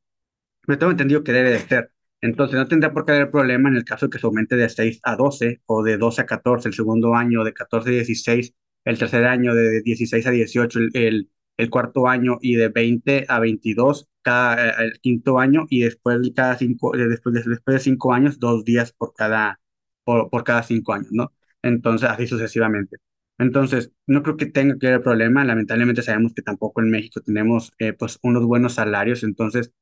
Pero 0.67 0.78
tengo 0.78 0.93
entendido 0.93 1.25
que 1.25 1.32
debe 1.32 1.50
de 1.50 1.58
ser. 1.61 1.93
Entonces, 2.20 2.56
no 2.58 2.67
tendría 2.67 2.93
por 2.93 3.05
qué 3.06 3.12
haber 3.12 3.31
problema 3.31 3.69
en 3.69 3.76
el 3.76 3.84
caso 3.84 4.06
de 4.06 4.11
que 4.11 4.19
se 4.19 4.26
aumente 4.26 4.56
de 4.56 4.69
6 4.69 5.00
a 5.02 5.17
12 5.17 5.62
o 5.67 5.82
de 5.82 5.96
12 5.99 6.23
a 6.23 6.26
14 6.26 6.69
el 6.69 6.75
segundo 6.75 7.14
año, 7.14 7.44
de 7.44 7.52
14 7.52 7.90
a 7.90 7.93
16 7.93 8.55
el 8.84 8.99
tercer 8.99 9.25
año, 9.25 9.55
de 9.55 9.82
16 9.82 10.26
a 10.26 10.31
18 10.31 10.78
el, 10.78 10.90
el, 10.94 11.31
el 11.56 11.70
cuarto 11.70 12.08
año 12.08 12.38
y 12.40 12.55
de 12.56 12.69
20 12.69 13.26
a 13.28 13.40
22 13.40 14.08
cada, 14.23 14.69
eh, 14.69 14.75
el 14.84 15.00
quinto 15.00 15.38
año 15.38 15.67
y 15.70 15.81
después, 15.82 16.20
de 16.23 16.32
cada 16.32 16.56
cinco, 16.58 16.94
eh, 16.96 17.06
después, 17.08 17.34
de, 17.34 17.43
después 17.49 17.75
de 17.76 17.81
cinco 17.81 18.12
años, 18.12 18.38
dos 18.40 18.64
días 18.64 18.93
por 18.93 19.14
cada, 19.14 19.61
por, 20.06 20.31
por 20.31 20.44
cada 20.44 20.64
cinco 20.64 20.94
años, 20.94 21.08
¿no? 21.12 21.32
Entonces, 21.62 22.08
así 22.11 22.29
sucesivamente. 22.29 22.99
Entonces, 23.38 23.93
no 24.06 24.23
creo 24.23 24.37
que 24.37 24.47
tenga 24.47 24.79
que 24.79 24.88
haber 24.88 25.03
problema. 25.03 25.44
Lamentablemente 25.44 26.03
sabemos 26.03 26.32
que 26.35 26.43
tampoco 26.43 26.81
en 26.81 26.91
México 26.91 27.20
tenemos 27.20 27.73
eh, 27.79 27.92
pues 27.92 28.19
unos 28.23 28.45
buenos 28.47 28.75
salarios, 28.75 29.25
entonces 29.25 29.73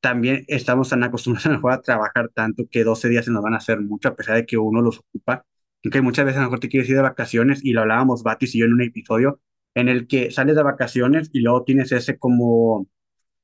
también 0.00 0.44
estamos 0.48 0.88
tan 0.90 1.02
acostumbrados 1.04 1.46
a, 1.46 1.50
mejor 1.50 1.72
a 1.72 1.82
trabajar 1.82 2.30
tanto 2.34 2.64
que 2.70 2.84
12 2.84 3.08
días 3.08 3.24
se 3.26 3.30
nos 3.32 3.42
van 3.42 3.54
a 3.54 3.58
hacer 3.58 3.80
mucho, 3.80 4.08
a 4.08 4.16
pesar 4.16 4.36
de 4.36 4.46
que 4.46 4.58
uno 4.58 4.82
los 4.82 4.98
ocupa. 5.00 5.44
Que 5.82 6.02
muchas 6.02 6.24
veces 6.26 6.38
a 6.38 6.42
lo 6.42 6.48
mejor 6.48 6.60
te 6.60 6.68
quieres 6.68 6.88
ir 6.90 6.96
de 6.96 7.02
vacaciones 7.02 7.64
y 7.64 7.72
lo 7.72 7.80
hablábamos 7.82 8.22
Batis 8.22 8.54
y 8.54 8.58
yo 8.58 8.66
en 8.66 8.74
un 8.74 8.82
episodio 8.82 9.40
en 9.74 9.88
el 9.88 10.06
que 10.08 10.30
sales 10.30 10.56
de 10.56 10.62
vacaciones 10.62 11.30
y 11.32 11.40
luego 11.40 11.64
tienes 11.64 11.92
ese 11.92 12.18
como, 12.18 12.88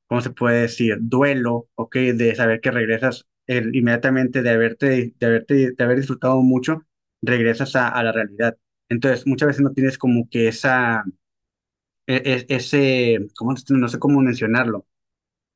¿cómo 0.07 0.21
se 0.21 0.31
puede 0.31 0.61
decir? 0.63 0.97
Duelo, 1.01 1.69
¿ok? 1.75 1.95
De 1.97 2.35
saber 2.35 2.61
que 2.61 2.71
regresas 2.71 3.27
el- 3.47 3.75
inmediatamente 3.75 4.41
de 4.41 4.49
haberte, 4.51 5.13
de 5.19 5.25
haberte, 5.25 5.71
de 5.73 5.83
haber 5.83 5.97
disfrutado 5.97 6.41
mucho, 6.41 6.83
regresas 7.21 7.75
a, 7.75 7.89
a 7.89 8.03
la 8.03 8.11
realidad. 8.11 8.57
Entonces, 8.89 9.25
muchas 9.27 9.47
veces 9.47 9.61
no 9.63 9.71
tienes 9.73 9.97
como 9.97 10.29
que 10.29 10.47
esa, 10.47 11.03
e- 12.07 12.21
e- 12.49 12.55
ese, 12.55 13.17
¿cómo? 13.35 13.53
No 13.69 13.87
sé 13.87 13.99
cómo 13.99 14.21
mencionarlo 14.21 14.85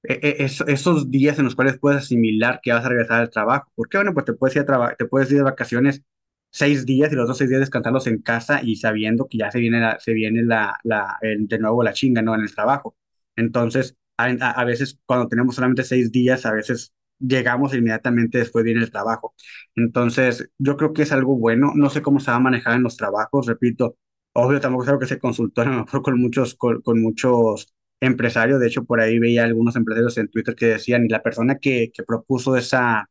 e- 0.03 0.38
es- 0.46 0.62
esos 0.67 1.12
días 1.12 1.39
en 1.39 1.46
los 1.46 1.55
cuales 1.55 1.79
puedes 1.79 2.03
asimilar 2.03 2.60
que 2.63 2.74
vas 2.74 2.86
a 2.86 2.89
regresar 2.89 3.22
al 3.22 3.29
trabajo. 3.29 3.72
Porque 3.75 3.98
bueno, 4.00 4.13
pues 4.13 4.25
te 4.27 4.34
puedes 4.34 4.55
ir 4.55 4.63
a 4.69 4.96
te 4.98 5.05
puedes 5.05 5.31
ir 5.31 5.38
de 5.39 5.43
vacaciones 5.43 6.03
seis 6.51 6.86
días 6.86 7.12
y 7.12 7.15
los 7.15 7.24
otros 7.25 7.38
seis 7.39 7.50
días 7.50 7.62
descansarlos 7.62 8.08
en 8.08 8.22
casa 8.22 8.62
y 8.63 8.77
sabiendo 8.77 9.27
que 9.29 9.38
ya 9.39 9.51
se 9.51 9.60
viene 9.60 9.79
la, 9.81 10.00
se 10.00 10.13
viene 10.13 10.43
la, 10.43 10.79
la, 10.84 11.17
de 11.22 11.60
nuevo 11.60 11.84
la 11.84 11.93
chinga, 11.93 12.22
¿no? 12.24 12.36
En 12.36 12.41
el 12.41 12.53
trabajo. 12.55 12.96
Entonces, 13.36 13.98
a 14.17 14.63
veces 14.65 15.00
cuando 15.05 15.27
tenemos 15.29 15.55
solamente 15.55 15.84
seis 15.84 16.12
días, 16.12 16.46
a 16.46 16.53
veces 16.53 16.93
llegamos 17.20 17.74
inmediatamente 17.74 18.38
después 18.40 18.64
viene 18.66 18.82
el 18.82 18.92
trabajo. 18.92 19.36
Entonces, 19.76 20.50
yo 20.58 20.78
creo 20.78 20.94
que 20.94 21.04
es 21.04 21.12
algo 21.12 21.38
bueno. 21.38 21.74
No 21.76 21.90
sé 21.90 22.02
cómo 22.02 22.20
se 22.20 22.32
va 22.32 22.38
a 22.38 22.40
manejar 22.40 22.76
en 22.76 22.84
los 22.84 22.98
trabajos, 22.98 23.46
repito. 23.48 23.98
Obvio, 24.34 24.60
tampoco 24.60 24.84
es 24.84 24.90
algo 24.90 25.00
que 25.00 25.08
se 25.08 25.20
consultó 25.20 25.62
a 25.62 25.66
lo 25.66 25.72
mejor 25.84 26.02
con 26.02 26.20
muchos, 26.20 26.56
con, 26.56 26.82
muchos 27.02 27.74
empresario. 28.00 28.60
De 28.60 28.68
hecho, 28.68 28.86
por 28.86 29.00
ahí 29.02 29.20
veía 29.20 29.44
algunos 29.44 29.76
empresarios 29.76 30.18
en 30.18 30.30
Twitter 30.30 30.56
que 30.56 30.68
decían, 30.68 31.06
y 31.06 31.10
la 31.10 31.22
persona 31.24 31.58
que, 31.60 31.92
que 31.94 32.04
propuso 32.04 32.56
esa, 32.58 33.10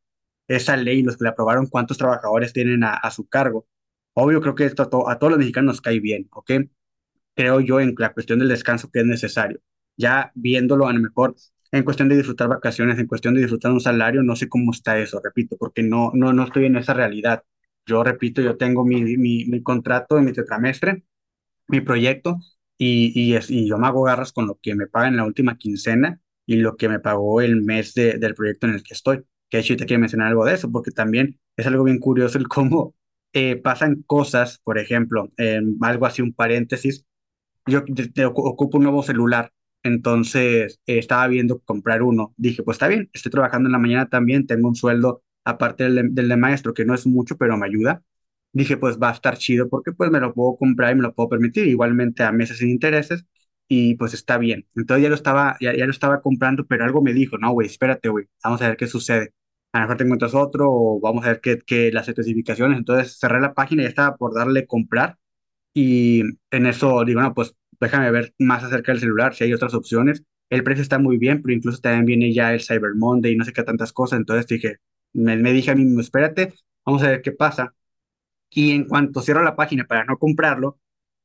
esa 0.49 0.77
ley, 0.77 1.03
los 1.03 1.17
que 1.17 1.25
la 1.25 1.31
aprobaron, 1.31 1.67
cuántos 1.67 1.99
trabajadores 1.99 2.53
tienen 2.53 2.85
a, 2.85 3.11
su 3.11 3.29
cargo. 3.29 3.67
Obvio, 4.15 4.41
creo 4.41 4.55
que 4.55 4.65
esto 4.65 4.83
a, 4.83 4.91
to- 4.91 5.09
a 5.09 5.19
todos 5.19 5.31
los 5.33 5.39
mexicanos 5.39 5.67
nos 5.75 5.81
cae 5.81 6.01
bien, 6.01 6.29
¿ok? 6.33 6.51
Creo 7.35 7.61
yo 7.61 7.81
en 7.81 7.95
la 7.99 8.13
cuestión 8.13 8.39
del 8.41 8.49
descanso 8.49 8.91
que 8.91 9.01
es 9.01 9.07
necesario. 9.07 9.61
Ya 9.97 10.33
viéndolo, 10.35 10.87
a 10.89 10.93
lo 10.93 11.01
mejor 11.01 11.37
en 11.73 11.85
cuestión 11.85 12.09
de 12.09 12.17
disfrutar 12.17 12.49
vacaciones, 12.49 12.99
en 12.99 13.07
cuestión 13.07 13.35
de 13.35 13.41
disfrutar 13.41 13.73
un 13.73 13.81
salario, 13.81 14.23
no 14.23 14.37
sé 14.37 14.49
cómo 14.49 14.73
está 14.73 14.99
eso, 14.99 15.21
repito, 15.23 15.57
porque 15.59 15.83
no, 15.83 16.11
no, 16.15 16.33
no 16.33 16.45
estoy 16.45 16.67
en 16.67 16.77
esa 16.77 16.95
realidad. 16.95 17.45
Yo 17.87 18.03
repito, 18.05 18.43
yo 18.43 18.57
tengo 18.57 18.85
mi, 18.85 19.03
mi, 19.17 19.63
contrato 19.63 20.17
de 20.17 20.23
mi 20.23 20.33
tetramestre 20.33 21.05
mi 21.69 21.81
proyecto 21.81 22.39
y, 22.79 23.13
y, 23.21 23.35
es- 23.35 23.51
y 23.51 23.69
yo 23.69 23.79
me 23.79 23.87
hago 23.87 24.03
garras 24.03 24.33
con 24.33 24.47
lo 24.47 24.59
que 24.63 24.75
me 24.75 24.87
pagan 24.87 25.11
en 25.13 25.17
la 25.19 25.25
última 25.27 25.59
quincena 25.59 26.21
y 26.47 26.57
lo 26.57 26.77
que 26.77 26.89
me 26.89 27.01
pagó 27.01 27.41
el 27.41 27.63
mes 27.63 27.95
de- 27.95 28.19
del 28.19 28.35
proyecto 28.35 28.67
en 28.67 28.75
el 28.75 28.83
que 28.83 28.95
estoy. 28.95 29.25
Que 29.51 29.59
de 29.59 29.63
hecho, 29.63 29.77
te 29.77 29.87
quiero 29.87 30.01
mencionar 30.01 30.29
algo 30.29 30.45
de 30.45 30.55
eso, 30.55 30.71
porque 30.71 30.91
también 30.91 31.39
es 31.57 31.67
algo 31.67 31.85
bien 31.85 31.99
curioso 31.99 32.39
el 32.39 32.49
cómo 32.49 32.95
eh, 33.35 33.57
pasan 33.57 34.03
cosas, 34.07 34.59
por 34.65 34.79
ejemplo, 34.79 35.31
en 35.37 35.77
algo 35.83 36.07
así, 36.07 36.23
un 36.23 36.33
paréntesis 36.33 37.05
yo 37.67 37.85
te- 37.85 38.09
te 38.09 38.27
ocu- 38.27 38.43
ocupo 38.51 38.79
un 38.79 38.85
nuevo 38.85 39.03
celular, 39.03 39.53
entonces 39.89 40.81
eh, 40.87 40.99
estaba 40.99 41.27
viendo 41.29 41.61
comprar 41.61 42.03
uno. 42.03 42.35
Dije, 42.37 42.63
pues 42.63 42.77
está 42.77 42.89
bien, 42.89 43.11
estoy 43.13 43.33
trabajando 43.33 43.69
en 43.69 43.73
la 43.73 43.79
mañana 43.79 44.09
también, 44.09 44.47
tengo 44.47 44.69
un 44.69 44.77
sueldo 44.77 45.23
aparte 45.45 45.85
del, 45.85 45.95
de 45.97 46.03
del 46.11 46.29
de 46.29 46.37
maestro, 46.37 46.75
que 46.75 46.85
no 46.85 46.95
es 46.95 47.07
mucho, 47.07 47.37
pero 47.37 47.57
me 47.57 47.67
ayuda. 47.67 48.03
Dije, 48.53 48.77
pues 48.77 48.99
va 48.99 49.11
a 49.11 49.13
estar 49.13 49.37
chido 49.39 49.69
porque 49.69 49.93
pues 49.93 50.11
me 50.11 50.21
lo 50.21 50.35
puedo 50.35 50.57
comprar 50.57 50.93
y 50.93 50.97
me 50.97 51.03
lo 51.03 51.15
puedo 51.15 51.29
permitir, 51.29 51.67
igualmente 51.67 52.23
a 52.23 52.33
meses 52.33 52.59
sin 52.59 52.71
intereses, 52.71 53.25
y 53.69 53.95
pues 53.97 54.15
está 54.15 54.39
bien. 54.39 54.67
Entonces 54.75 55.03
ya 55.03 55.09
lo 55.11 55.15
estaba, 55.15 55.57
ya, 55.61 55.77
ya 55.77 55.85
lo 55.85 55.91
estaba 55.93 56.21
comprando, 56.23 56.67
pero 56.67 56.85
algo 56.85 57.03
me 57.03 57.13
dijo, 57.13 57.39
no, 57.39 57.53
güey, 57.53 57.67
espérate, 57.69 58.09
güey, 58.09 58.27
vamos 58.43 58.63
a 58.63 58.69
ver 58.69 58.77
qué 58.77 58.87
sucede. 58.87 59.35
A 59.73 59.79
lo 59.81 59.83
mejor 59.85 59.97
te 59.99 60.05
encuentras 60.05 60.35
otro 60.35 60.67
o 60.71 61.01
vamos 61.01 61.25
a 61.25 61.29
ver 61.29 61.41
qué, 61.41 61.59
qué 61.67 61.93
las 61.93 62.09
especificaciones. 62.09 62.79
Entonces 62.79 63.19
cerré 63.19 63.41
la 63.41 63.55
página 63.55 63.83
y 63.83 63.87
estaba 63.87 64.17
por 64.17 64.35
darle 64.35 64.67
comprar 64.67 65.19
y 65.75 66.23
en 66.51 66.67
eso 66.67 67.05
digo, 67.05 67.21
no, 67.21 67.35
pues 67.35 67.55
déjame 67.81 68.11
ver 68.11 68.35
más 68.39 68.65
acerca 68.65 68.93
del 68.93 69.01
celular, 69.01 69.35
si 69.35 69.45
hay 69.45 69.53
otras 69.53 69.75
opciones. 69.75 70.25
El 70.51 70.65
precio 70.65 70.83
está 70.83 70.99
muy 70.99 71.19
bien, 71.19 71.43
pero 71.43 71.55
incluso 71.55 71.81
también 71.81 72.07
viene 72.07 72.33
ya 72.35 72.53
el 72.55 72.61
Cyber 72.63 72.95
Monday 72.97 73.33
y 73.33 73.37
no 73.37 73.45
sé 73.45 73.53
qué 73.53 73.63
tantas 73.63 73.93
cosas. 73.93 74.19
Entonces 74.19 74.47
dije, 74.47 74.79
me, 75.13 75.37
me 75.37 75.53
dije 75.53 75.71
a 75.71 75.75
mí 75.75 75.85
mismo, 75.85 76.01
espérate, 76.01 76.55
vamos 76.85 77.03
a 77.03 77.09
ver 77.11 77.23
qué 77.23 77.33
pasa. 77.33 77.75
Y 78.51 78.73
en 78.73 78.87
cuanto 78.87 79.23
cierro 79.23 79.43
la 79.43 79.57
página 79.57 79.87
para 79.87 80.05
no 80.05 80.19
comprarlo, 80.19 80.79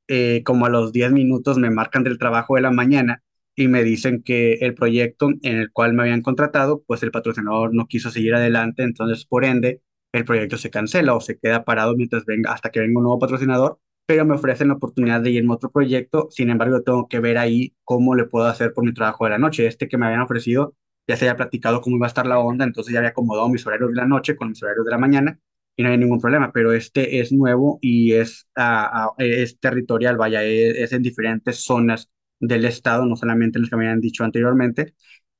eh, 0.07 0.43
como 0.43 0.65
a 0.65 0.69
los 0.69 0.91
10 0.91 1.11
minutos 1.11 1.57
me 1.57 1.69
marcan 1.69 2.03
del 2.03 2.17
trabajo 2.17 2.55
de 2.55 2.61
la 2.61 2.71
mañana 2.71 3.23
y 3.55 3.67
me 3.67 3.83
dicen 3.83 4.23
que 4.23 4.55
el 4.55 4.73
proyecto 4.75 5.29
en 5.29 5.57
el 5.57 5.71
cual 5.71 5.93
me 5.93 6.03
habían 6.03 6.21
contratado, 6.21 6.83
pues 6.87 7.03
el 7.03 7.11
patrocinador 7.11 7.73
no 7.73 7.87
quiso 7.87 8.09
seguir 8.11 8.35
adelante, 8.35 8.83
entonces 8.83 9.25
por 9.25 9.45
ende 9.45 9.81
el 10.11 10.25
proyecto 10.25 10.57
se 10.57 10.69
cancela 10.69 11.15
o 11.15 11.21
se 11.21 11.37
queda 11.39 11.63
parado 11.65 11.95
mientras 11.95 12.25
venga, 12.25 12.51
hasta 12.53 12.69
que 12.71 12.79
venga 12.81 12.97
un 12.99 13.03
nuevo 13.05 13.19
patrocinador, 13.19 13.79
pero 14.05 14.25
me 14.25 14.35
ofrecen 14.35 14.67
la 14.69 14.75
oportunidad 14.75 15.21
de 15.21 15.31
irme 15.31 15.51
a 15.53 15.55
otro 15.55 15.71
proyecto, 15.71 16.27
sin 16.31 16.49
embargo 16.49 16.81
tengo 16.83 17.07
que 17.07 17.19
ver 17.19 17.37
ahí 17.37 17.75
cómo 17.83 18.15
le 18.15 18.25
puedo 18.25 18.45
hacer 18.47 18.73
por 18.73 18.83
mi 18.85 18.93
trabajo 18.93 19.23
de 19.25 19.31
la 19.31 19.37
noche. 19.37 19.65
Este 19.67 19.87
que 19.87 19.97
me 19.97 20.05
habían 20.05 20.21
ofrecido 20.21 20.75
ya 21.07 21.17
se 21.17 21.25
había 21.29 21.37
platicado 21.37 21.81
cómo 21.81 21.97
iba 21.97 22.05
a 22.05 22.07
estar 22.07 22.25
la 22.27 22.39
onda, 22.39 22.65
entonces 22.65 22.93
ya 22.93 22.99
había 22.99 23.09
acomodado 23.11 23.49
mis 23.49 23.65
horarios 23.65 23.89
de 23.91 23.95
la 23.97 24.05
noche 24.07 24.35
con 24.35 24.49
mis 24.49 24.61
horarios 24.63 24.85
de 24.85 24.91
la 24.91 24.97
mañana 24.97 25.39
y 25.75 25.83
no 25.83 25.89
hay 25.89 25.97
ningún 25.97 26.19
problema, 26.21 26.51
pero 26.53 26.71
este 26.73 27.19
es 27.19 27.31
nuevo 27.31 27.79
y 27.81 28.13
es, 28.13 28.47
ah, 28.55 29.09
ah, 29.09 29.13
es 29.17 29.59
territorial, 29.59 30.17
vaya, 30.17 30.43
es, 30.43 30.75
es 30.77 30.93
en 30.93 31.01
diferentes 31.03 31.57
zonas 31.63 32.09
del 32.39 32.65
estado, 32.65 33.05
no 33.05 33.15
solamente 33.15 33.57
en 33.57 33.63
las 33.63 33.69
que 33.69 33.77
me 33.77 33.85
habían 33.85 34.01
dicho 34.01 34.23
anteriormente, 34.23 34.93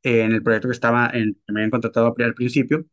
en 0.03 0.32
el 0.34 0.43
proyecto 0.43 0.67
que 0.70 0.74
estaba, 0.74 1.10
en, 1.13 1.36
que 1.46 1.53
me 1.53 1.60
habían 1.62 1.72
contratado 1.72 2.13
al 2.17 2.34
principio, 2.34 2.86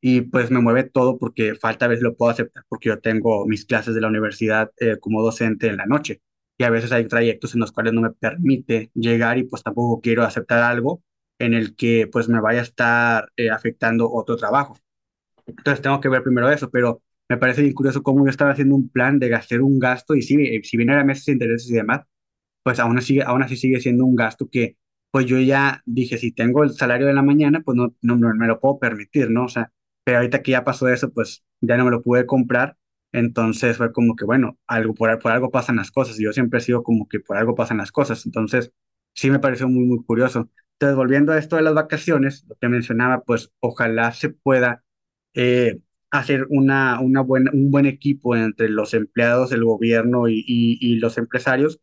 y 0.00 0.22
pues 0.22 0.50
me 0.50 0.60
mueve 0.60 0.84
todo 0.84 1.18
porque 1.18 1.54
falta 1.54 1.86
a 1.86 1.96
si 1.96 2.02
lo 2.02 2.16
puedo 2.16 2.30
aceptar, 2.30 2.64
porque 2.68 2.88
yo 2.90 3.00
tengo 3.00 3.46
mis 3.46 3.64
clases 3.64 3.94
de 3.94 4.00
la 4.00 4.08
universidad 4.08 4.70
eh, 4.78 4.98
como 5.00 5.22
docente 5.22 5.68
en 5.68 5.76
la 5.76 5.86
noche, 5.86 6.22
y 6.58 6.64
a 6.64 6.70
veces 6.70 6.92
hay 6.92 7.06
trayectos 7.06 7.54
en 7.54 7.60
los 7.60 7.72
cuales 7.72 7.92
no 7.92 8.02
me 8.02 8.10
permite 8.10 8.90
llegar 8.94 9.38
y 9.38 9.44
pues 9.44 9.62
tampoco 9.62 10.00
quiero 10.00 10.24
aceptar 10.24 10.62
algo 10.62 11.02
en 11.38 11.54
el 11.54 11.76
que 11.76 12.08
pues 12.10 12.28
me 12.28 12.40
vaya 12.40 12.60
a 12.60 12.62
estar 12.64 13.30
eh, 13.36 13.50
afectando 13.50 14.10
otro 14.10 14.36
trabajo. 14.36 14.76
Entonces 15.46 15.82
tengo 15.82 16.00
que 16.00 16.08
ver 16.08 16.22
primero 16.22 16.50
eso, 16.50 16.70
pero 16.70 17.02
me 17.28 17.36
parece 17.38 17.62
bien 17.62 17.74
curioso 17.74 18.02
cómo 18.02 18.24
yo 18.24 18.30
estaba 18.30 18.52
haciendo 18.52 18.74
un 18.74 18.88
plan 18.90 19.18
de 19.18 19.28
gastar 19.28 19.62
un 19.62 19.78
gasto 19.78 20.14
y 20.14 20.22
si, 20.22 20.62
si 20.62 20.76
bien 20.76 20.90
era 20.90 21.04
meses 21.04 21.26
de 21.26 21.32
intereses 21.32 21.70
y 21.70 21.74
demás, 21.74 22.02
pues 22.62 22.80
aún 22.80 22.98
así, 22.98 23.20
aún 23.20 23.42
así 23.42 23.56
sigue 23.56 23.80
siendo 23.80 24.04
un 24.04 24.16
gasto 24.16 24.48
que 24.50 24.76
pues 25.10 25.26
yo 25.26 25.38
ya 25.40 25.82
dije, 25.86 26.18
si 26.18 26.32
tengo 26.32 26.64
el 26.64 26.72
salario 26.72 27.06
de 27.06 27.14
la 27.14 27.22
mañana, 27.22 27.62
pues 27.64 27.76
no, 27.76 27.94
no, 28.02 28.16
no 28.16 28.34
me 28.34 28.46
lo 28.46 28.60
puedo 28.60 28.78
permitir, 28.78 29.30
¿no? 29.30 29.44
O 29.44 29.48
sea, 29.48 29.72
pero 30.08 30.18
ahorita 30.18 30.42
que 30.42 30.52
ya 30.52 30.64
pasó 30.64 30.88
eso, 30.88 31.12
pues 31.12 31.44
ya 31.60 31.76
no 31.76 31.84
me 31.84 31.90
lo 31.90 32.02
pude 32.02 32.24
comprar, 32.26 32.76
entonces 33.12 33.76
fue 33.76 33.92
como 33.92 34.16
que, 34.16 34.24
bueno, 34.24 34.58
algo 34.66 34.94
por, 34.94 35.18
por 35.18 35.32
algo 35.32 35.50
pasan 35.50 35.76
las 35.76 35.90
cosas, 35.90 36.18
y 36.18 36.24
yo 36.24 36.32
siempre 36.32 36.58
he 36.60 36.62
sido 36.62 36.82
como 36.82 37.08
que 37.08 37.20
por 37.20 37.36
algo 37.36 37.54
pasan 37.54 37.76
las 37.78 37.92
cosas, 37.92 38.24
entonces 38.26 38.72
sí 39.14 39.30
me 39.30 39.38
pareció 39.40 39.68
muy, 39.68 39.84
muy 39.84 40.02
curioso. 40.04 40.48
Entonces, 40.74 40.96
volviendo 40.96 41.32
a 41.32 41.38
esto 41.38 41.56
de 41.56 41.62
las 41.62 41.74
vacaciones, 41.74 42.44
lo 42.48 42.54
que 42.56 42.68
mencionaba, 42.70 43.22
pues 43.24 43.52
ojalá 43.60 44.12
se 44.12 44.30
pueda 44.30 44.84
eh, 45.34 45.80
hacer 46.10 46.46
una, 46.50 47.00
una 47.00 47.20
buena, 47.22 47.50
un 47.52 47.70
buen 47.70 47.84
equipo 47.86 48.36
entre 48.36 48.68
los 48.70 48.94
empleados, 48.94 49.52
el 49.52 49.64
gobierno 49.64 50.28
y, 50.28 50.38
y, 50.46 50.78
y 50.80 50.96
los 51.00 51.18
empresarios 51.18 51.80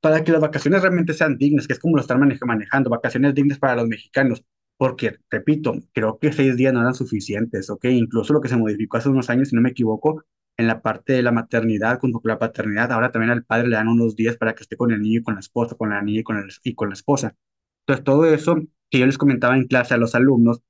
para 0.00 0.24
que 0.24 0.32
las 0.32 0.40
vacaciones 0.42 0.82
realmente 0.82 1.14
sean 1.14 1.38
dignas, 1.38 1.66
que 1.66 1.74
es 1.74 1.78
como 1.80 1.96
lo 1.96 2.02
están 2.02 2.20
maneja- 2.20 2.46
manejando, 2.46 2.90
vacaciones 2.90 3.34
dignas 3.34 3.58
para 3.58 3.76
los 3.76 3.88
mexicanos. 3.88 4.44
Porque, 4.80 5.18
repito, 5.30 5.74
creo 5.92 6.18
que 6.18 6.32
seis 6.32 6.56
días 6.56 6.72
no 6.72 6.80
eran 6.80 6.94
suficientes, 6.94 7.68
¿ok? 7.70 7.84
Incluso 7.86 8.32
lo 8.32 8.40
que 8.40 8.48
se 8.48 8.56
modificó 8.56 8.96
hace 8.96 9.10
unos 9.10 9.28
años, 9.30 9.50
si 9.50 9.56
no 9.56 9.60
me 9.62 9.70
equivoco, 9.70 10.24
en 10.56 10.66
la 10.68 10.80
parte 10.82 11.12
de 11.12 11.22
la 11.22 11.32
maternidad 11.32 12.00
junto 12.00 12.20
con 12.20 12.30
la 12.30 12.38
paternidad, 12.38 12.90
ahora 12.92 13.12
también 13.12 13.30
al 13.30 13.44
padre 13.44 13.68
le 13.68 13.76
dan 13.76 13.88
unos 13.88 14.16
días 14.16 14.36
para 14.38 14.54
que 14.54 14.62
esté 14.62 14.76
con 14.76 14.90
el 14.92 15.02
niño 15.02 15.20
y 15.20 15.22
con 15.22 15.34
la 15.34 15.40
esposa, 15.40 15.76
con 15.76 15.90
la 15.90 16.02
niña 16.02 16.20
y 16.20 16.22
con, 16.24 16.38
el- 16.38 16.50
y 16.64 16.74
con 16.74 16.88
la 16.88 16.94
esposa. 16.94 17.36
Entonces, 17.82 18.04
todo 18.04 18.26
eso 18.26 18.56
que 18.90 18.98
yo 19.00 19.06
les 19.06 19.18
comentaba 19.18 19.56
en 19.56 19.66
clase 19.66 19.94
a 19.94 19.98
los 19.98 20.14
alumnos, 20.14 20.62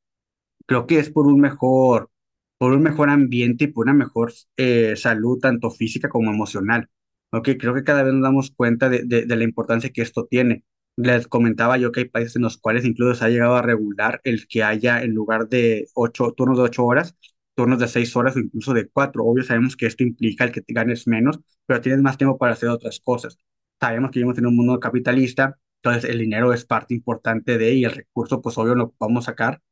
creo 0.66 0.86
que 0.86 0.98
es 0.98 1.10
por 1.10 1.26
un 1.26 1.40
mejor, 1.40 2.10
por 2.58 2.72
un 2.72 2.82
mejor 2.82 3.10
ambiente 3.10 3.64
y 3.64 3.68
por 3.68 3.86
una 3.86 3.94
mejor 3.94 4.32
eh, 4.56 4.96
salud, 4.96 5.38
tanto 5.40 5.70
física 5.70 6.08
como 6.08 6.30
emocional. 6.32 6.88
Ok, 7.32 7.50
creo 7.58 7.74
que 7.74 7.84
cada 7.84 8.02
vez 8.02 8.12
nos 8.14 8.22
damos 8.22 8.50
cuenta 8.52 8.88
de, 8.88 9.26
la 9.26 9.44
importancia 9.44 9.90
que 9.92 10.02
esto 10.02 10.26
tiene. 10.26 10.64
Les 10.96 11.26
comentaba 11.28 11.78
yo 11.78 11.92
que 11.92 12.00
hay 12.00 12.08
países 12.08 12.36
en 12.36 12.42
los 12.42 12.58
cuales 12.58 12.84
incluso 12.84 13.14
se 13.14 13.24
ha 13.24 13.28
llegado 13.28 13.56
a 13.56 13.62
regular 13.62 14.20
el 14.24 14.46
que 14.48 14.62
haya 14.62 15.02
en 15.02 15.14
lugar 15.14 15.48
de 15.48 15.86
ocho 15.94 16.32
turnos 16.32 16.58
de 16.58 16.64
ocho 16.64 16.84
horas, 16.84 17.16
turnos 17.54 17.78
de 17.78 17.88
seis 17.88 18.14
horas 18.16 18.36
o 18.36 18.40
incluso 18.40 18.74
de 18.74 18.88
cuatro. 18.88 19.24
Obvio 19.24 19.44
sabemos 19.44 19.76
que 19.76 19.86
esto 19.86 20.02
implica 20.04 20.44
el 20.44 20.52
que 20.52 20.62
ganes 20.68 21.06
menos, 21.06 21.40
pero 21.66 21.80
tienes 21.80 22.02
más 22.02 22.18
tiempo 22.18 22.38
para 22.38 22.52
hacer 22.52 22.68
otras 22.68 23.00
cosas. 23.00 23.38
Sabemos 23.80 24.10
que 24.10 24.18
vivimos 24.20 24.38
en 24.38 24.46
un 24.46 24.56
mundo 24.56 24.78
capitalista, 24.78 25.58
entonces 25.82 26.10
el 26.10 26.18
dinero 26.18 26.52
es 26.52 26.64
parte 26.66 26.94
importante 26.94 27.56
de 27.58 27.72
y 27.74 27.84
el 27.84 27.92
recurso, 27.92 28.42
pues 28.42 28.58
obvio 28.58 28.74
lo 28.74 28.94
vamos 28.98 29.24
a 29.24 29.32
sacar 29.32 29.62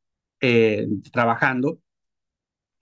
eh, 0.41 0.87
trabajando 1.11 1.79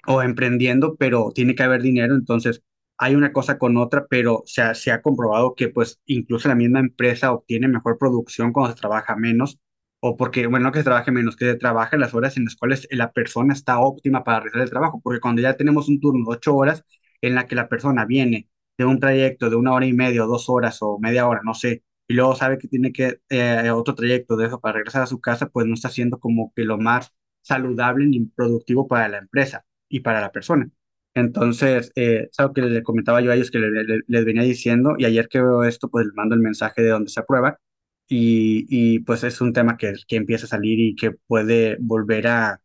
o 0.08 0.22
emprendiendo, 0.22 0.96
pero 0.96 1.32
tiene 1.34 1.56
que 1.56 1.64
haber 1.64 1.82
dinero, 1.82 2.16
entonces 2.16 2.64
hay 2.98 3.16
una 3.16 3.32
cosa 3.34 3.58
con 3.58 3.78
otra, 3.78 4.08
pero 4.10 4.44
se 4.46 4.62
ha, 4.62 4.74
se 4.74 4.92
ha 4.92 5.02
comprobado 5.02 5.56
que 5.56 5.70
pues 5.70 6.00
incluso 6.06 6.48
la 6.50 6.56
misma 6.56 6.80
empresa 6.80 7.32
obtiene 7.32 7.68
mejor 7.68 7.98
producción 7.98 8.54
cuando 8.54 8.74
se 8.76 8.80
trabaja 8.80 9.16
menos, 9.16 9.60
o 10.00 10.16
porque, 10.18 10.48
bueno, 10.48 10.66
no 10.66 10.72
que 10.72 10.80
se 10.80 10.84
trabaje 10.86 11.12
menos, 11.12 11.36
que 11.36 11.46
se 11.46 11.56
trabaje 11.56 11.98
las 11.98 12.14
horas 12.14 12.38
en 12.38 12.46
las 12.46 12.56
cuales 12.56 12.88
la 12.92 13.12
persona 13.12 13.54
está 13.54 13.80
óptima 13.80 14.24
para 14.24 14.40
realizar 14.42 14.62
el 14.62 14.70
trabajo, 14.70 15.02
porque 15.04 15.20
cuando 15.20 15.42
ya 15.42 15.56
tenemos 15.58 15.90
un 15.90 16.00
turno 16.00 16.26
de 16.30 16.36
ocho 16.38 16.56
horas 16.56 16.84
en 17.22 17.36
la 17.36 17.48
que 17.48 17.56
la 17.56 17.68
persona 17.70 18.06
viene 18.06 18.50
de 18.78 18.86
un 18.86 19.00
trayecto 19.00 19.50
de 19.50 19.56
una 19.56 19.74
hora 19.74 19.86
y 19.86 19.94
media 19.94 20.24
o 20.24 20.28
dos 20.28 20.50
horas 20.50 20.78
o 20.82 21.00
media 21.00 21.28
hora, 21.28 21.42
no 21.44 21.54
sé, 21.54 21.84
y 22.08 22.14
luego 22.14 22.36
sabe 22.36 22.58
que 22.58 22.68
tiene 22.68 22.92
que 22.94 23.20
eh, 23.30 23.72
otro 23.72 23.96
trayecto 23.96 24.38
de 24.38 24.48
eso 24.48 24.60
para 24.60 24.74
regresar 24.76 25.02
a 25.04 25.08
su 25.08 25.20
casa, 25.20 25.50
pues 25.50 25.66
no 25.68 25.74
está 25.74 25.88
haciendo 25.90 26.20
como 26.20 26.54
que 26.56 26.64
lo 26.64 26.78
más 26.78 27.14
saludable 27.42 28.06
ni 28.06 28.26
productivo 28.26 28.88
para 28.88 29.08
la 29.10 29.18
empresa 29.18 29.66
y 29.90 30.02
para 30.02 30.22
la 30.22 30.32
persona. 30.32 30.70
Entonces, 31.18 31.92
eh, 31.96 32.28
es 32.32 32.40
algo 32.40 32.54
que 32.54 32.62
les 32.62 32.84
comentaba 32.84 33.22
yo 33.22 33.32
a 33.32 33.36
ellos 33.36 33.50
que 33.52 33.58
le- 33.60 33.84
le- 33.84 34.02
les 34.08 34.26
venía 34.26 34.44
diciendo 34.44 34.96
y 34.98 35.06
ayer 35.06 35.28
que 35.30 35.42
veo 35.42 35.64
esto, 35.64 35.90
pues 35.90 36.06
les 36.06 36.14
mando 36.16 36.36
el 36.36 36.42
mensaje 36.42 36.82
de 36.84 36.90
donde 36.90 37.10
se 37.10 37.20
aprueba 37.20 37.60
y, 38.08 38.66
y 38.70 39.00
pues 39.00 39.24
es 39.24 39.42
un 39.42 39.52
tema 39.54 39.78
que, 39.78 39.94
que 40.08 40.16
empieza 40.18 40.46
a 40.46 40.50
salir 40.50 40.80
y 40.80 40.96
que 40.96 41.12
puede 41.12 41.78
volver 41.80 42.28
a, 42.28 42.62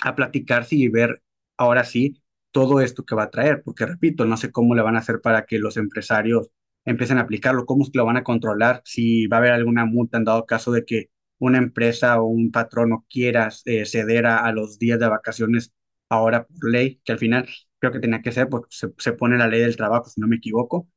a 0.00 0.14
platicarse 0.16 0.76
y 0.76 0.88
ver 0.88 1.22
ahora 1.56 1.84
sí 1.84 2.22
todo 2.52 2.80
esto 2.80 3.04
que 3.04 3.14
va 3.16 3.24
a 3.24 3.30
traer, 3.30 3.62
porque 3.64 3.86
repito, 3.86 4.24
no 4.26 4.36
sé 4.38 4.52
cómo 4.52 4.74
le 4.74 4.82
van 4.82 4.96
a 4.96 5.00
hacer 5.00 5.20
para 5.22 5.46
que 5.46 5.58
los 5.58 5.76
empresarios 5.78 6.50
empiecen 6.86 7.18
a 7.18 7.22
aplicarlo, 7.22 7.66
cómo 7.66 7.84
es 7.84 7.90
que 7.90 7.98
lo 7.98 8.06
van 8.06 8.16
a 8.18 8.24
controlar, 8.24 8.82
si 8.84 9.26
va 9.28 9.38
a 9.38 9.40
haber 9.40 9.52
alguna 9.52 9.84
multa 9.86 10.18
en 10.18 10.24
dado 10.24 10.46
caso 10.46 10.72
de 10.72 10.84
que 10.84 11.10
una 11.38 11.58
empresa 11.58 12.20
o 12.20 12.26
un 12.26 12.50
patrón 12.52 12.90
no 12.90 13.06
quiera 13.10 13.50
eh, 13.66 13.86
ceder 13.86 14.26
a 14.26 14.50
los 14.52 14.78
días 14.78 14.98
de 15.00 15.08
vacaciones 15.08 15.72
ahora 16.08 16.46
por 16.46 16.70
ley, 16.70 17.00
que 17.04 17.12
al 17.12 17.18
final 17.18 17.48
creo 17.78 17.92
que 17.92 18.00
tenía 18.00 18.22
que 18.22 18.32
ser 18.32 18.48
porque 18.48 18.68
se, 18.70 18.88
se 18.98 19.12
pone 19.12 19.36
la 19.38 19.48
ley 19.48 19.60
del 19.60 19.76
trabajo, 19.76 20.08
si 20.08 20.20
no 20.20 20.26
me 20.28 20.36
equivoco. 20.36 20.88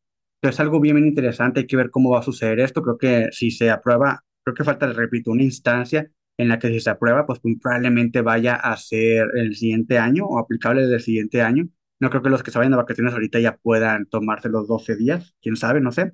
Entonces, 0.41 0.59
algo 0.61 0.79
bien, 0.79 0.95
bien 0.95 1.07
interesante, 1.07 1.61
hay 1.61 1.67
que 1.67 1.75
ver 1.75 1.89
cómo 1.91 2.11
va 2.11 2.19
a 2.19 2.23
suceder 2.23 2.59
esto. 2.59 2.81
Creo 2.81 2.97
que 2.97 3.27
si 3.31 3.51
se 3.51 3.69
aprueba, 3.71 4.23
creo 4.43 4.55
que 4.55 4.63
falta, 4.63 4.87
repito, 4.93 5.31
una 5.31 5.43
instancia 5.43 6.09
en 6.37 6.47
la 6.47 6.59
que 6.59 6.69
si 6.69 6.79
se 6.79 6.89
aprueba, 6.89 7.25
pues 7.25 7.39
probablemente 7.61 8.21
vaya 8.21 8.55
a 8.55 8.77
ser 8.77 9.27
el 9.35 9.55
siguiente 9.55 9.97
año 9.97 10.25
o 10.25 10.39
aplicable 10.39 10.87
del 10.87 11.01
siguiente 11.01 11.41
año. 11.41 11.67
No 11.99 12.09
creo 12.09 12.21
que 12.21 12.29
los 12.29 12.43
que 12.43 12.51
se 12.51 12.57
vayan 12.57 12.71
de 12.71 12.77
vacaciones 12.77 13.13
ahorita 13.13 13.39
ya 13.41 13.57
puedan 13.57 14.05
tomarse 14.05 14.47
los 14.49 14.67
12 14.67 14.95
días, 14.95 15.35
quién 15.41 15.57
sabe, 15.57 15.81
no 15.81 15.91
sé. 15.91 16.13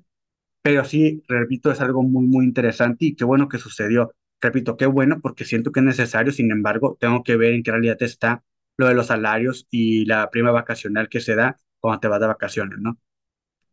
Pero 0.62 0.84
sí, 0.84 1.22
repito, 1.28 1.70
es 1.70 1.80
algo 1.80 2.02
muy, 2.02 2.26
muy 2.26 2.44
interesante 2.44 3.06
y 3.06 3.14
qué 3.16 3.24
bueno 3.24 3.48
que 3.48 3.58
sucedió. 3.58 4.12
Repito, 4.40 4.76
qué 4.76 4.86
bueno 4.86 5.20
porque 5.22 5.44
siento 5.44 5.72
que 5.72 5.80
es 5.80 5.86
necesario, 5.86 6.32
sin 6.32 6.50
embargo, 6.50 6.96
tengo 7.00 7.22
que 7.22 7.36
ver 7.36 7.54
en 7.54 7.62
qué 7.62 7.70
realidad 7.72 7.96
está 8.02 8.44
lo 8.76 8.86
de 8.88 8.94
los 8.94 9.06
salarios 9.08 9.66
y 9.70 10.04
la 10.06 10.30
prima 10.30 10.50
vacacional 10.52 11.08
que 11.08 11.20
se 11.20 11.34
da 11.34 11.56
cuando 11.80 12.00
te 12.00 12.08
vas 12.08 12.20
de 12.20 12.26
vacaciones, 12.26 12.78
¿no? 12.80 12.98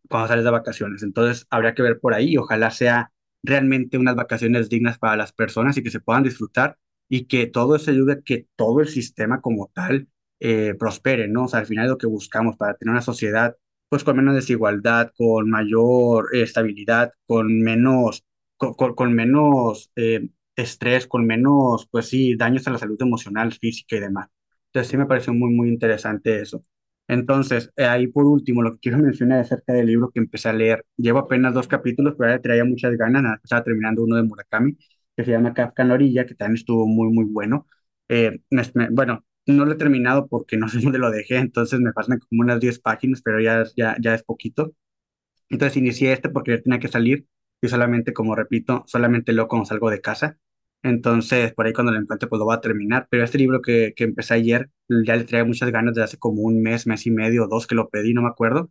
cuando 0.10 0.28
sales 0.28 0.46
de 0.46 0.52
vacaciones. 0.52 1.04
Entonces, 1.04 1.48
habría 1.50 1.74
que 1.74 1.82
ver 1.82 2.00
por 2.00 2.14
ahí. 2.14 2.38
Ojalá 2.38 2.72
sea 2.72 3.12
realmente 3.44 3.98
unas 3.98 4.16
vacaciones 4.16 4.70
dignas 4.70 4.98
para 5.00 5.16
las 5.18 5.34
personas 5.34 5.78
y 5.78 5.84
que 5.84 5.92
se 5.92 6.00
puedan 6.00 6.24
disfrutar 6.24 6.78
y 7.10 7.26
que 7.26 7.48
todo 7.48 7.76
eso 7.76 7.92
ayude 7.92 8.14
a 8.14 8.22
que 8.22 8.48
todo 8.56 8.80
el 8.82 8.88
sistema 8.88 9.42
como 9.42 9.72
tal 9.74 10.08
eh, 10.40 10.76
prospere, 10.80 11.28
¿no? 11.28 11.46
O 11.46 11.48
sea, 11.48 11.60
al 11.60 11.66
final 11.66 11.86
es 11.86 11.92
lo 11.92 11.98
que 11.98 12.08
buscamos 12.08 12.58
para 12.58 12.76
tener 12.76 12.92
una 12.92 13.02
sociedad 13.02 13.56
pues 13.90 14.04
con 14.04 14.18
menos 14.18 14.34
desigualdad, 14.36 15.12
con 15.16 15.50
mayor 15.50 16.30
eh, 16.36 16.42
estabilidad, 16.44 17.12
con 17.28 17.60
menos, 17.62 18.26
con, 18.58 18.74
con- 18.74 18.96
con 18.96 19.14
menos 19.14 19.92
eh, 19.96 20.30
estrés, 20.56 21.06
con 21.08 21.26
menos, 21.28 21.88
pues 21.92 22.08
sí, 22.10 22.36
daños 22.36 22.68
a 22.68 22.72
la 22.72 22.80
salud 22.80 23.00
emocional, 23.02 23.54
física 23.54 23.96
y 23.98 24.00
demás. 24.00 24.30
Entonces 24.74 24.92
sí 24.92 24.98
me 24.98 25.06
pareció 25.06 25.34
muy, 25.34 25.54
muy 25.54 25.70
interesante 25.70 26.42
eso. 26.42 26.64
Entonces, 27.08 27.72
eh, 27.76 27.86
ahí 27.86 28.08
por 28.08 28.26
último, 28.26 28.62
lo 28.64 28.74
que 28.74 28.80
quiero 28.80 28.98
mencionar 29.00 29.40
acerca 29.40 29.74
del 29.74 29.88
libro 29.88 30.10
que 30.12 30.20
empecé 30.20 30.50
a 30.50 30.54
leer. 30.54 30.86
Llevo 30.98 31.20
apenas 31.20 31.54
dos 31.54 31.68
capítulos, 31.68 32.16
pero 32.18 32.32
ya 32.32 32.42
traía 32.42 32.66
muchas 32.66 32.96
ganas. 32.98 33.40
Estaba 33.44 33.64
terminando 33.64 34.04
uno 34.04 34.16
de 34.16 34.24
Murakami, 34.24 34.78
que 35.16 35.24
se 35.26 35.32
llama 35.32 35.54
Kafka 35.54 35.84
en 35.84 35.90
la 35.90 35.94
orilla, 35.96 36.26
que 36.26 36.36
también 36.36 36.56
estuvo 36.58 36.88
muy, 36.88 37.10
muy 37.14 37.26
bueno. 37.26 37.68
Eh, 38.10 38.42
bueno, 38.92 39.26
no 39.46 39.66
lo 39.66 39.74
he 39.74 39.76
terminado 39.76 40.28
porque 40.28 40.58
no 40.58 40.68
sé 40.70 40.80
dónde 40.82 41.00
lo 41.00 41.12
dejé, 41.12 41.38
entonces 41.38 41.80
me 41.80 41.94
faltan 41.94 42.20
como 42.20 42.42
unas 42.42 42.60
10 42.60 42.80
páginas, 42.80 43.22
pero 43.24 43.40
ya, 43.42 43.64
ya, 43.76 43.96
ya 44.02 44.16
es 44.16 44.24
poquito. 44.24 44.74
Entonces 45.50 45.78
inicié 45.78 46.14
este 46.14 46.30
porque 46.30 46.52
ya 46.58 46.62
tenía 46.62 46.80
que 46.80 46.88
salir 46.90 47.28
y 47.62 47.68
solamente, 47.70 48.14
como 48.14 48.36
repito, 48.36 48.84
solamente 48.88 49.34
leo 49.34 49.48
cuando 49.48 49.66
salgo 49.66 49.90
de 49.90 50.02
casa. 50.02 50.38
Entonces, 50.84 51.54
por 51.54 51.66
ahí 51.66 51.74
cuando 51.74 51.92
lo 51.94 52.00
encuentre, 52.00 52.28
pues 52.30 52.40
lo 52.40 52.46
voy 52.46 52.56
a 52.56 52.62
terminar. 52.62 53.08
Pero 53.10 53.24
este 53.24 53.38
libro 53.38 53.62
que, 53.62 53.94
que 53.96 54.04
empecé 54.04 54.34
ayer, 54.36 54.70
ya 55.06 55.16
le 55.16 55.24
traía 55.24 55.46
muchas 55.46 55.72
ganas 55.72 55.94
desde 55.96 56.06
hace 56.06 56.18
como 56.18 56.42
un 56.44 56.62
mes, 56.62 56.88
mes 56.88 57.06
y 57.08 57.12
medio 57.12 57.46
o 57.46 57.48
dos 57.48 57.68
que 57.68 57.76
lo 57.76 57.90
pedí, 57.90 58.14
no 58.14 58.22
me 58.24 58.28
acuerdo. 58.30 58.70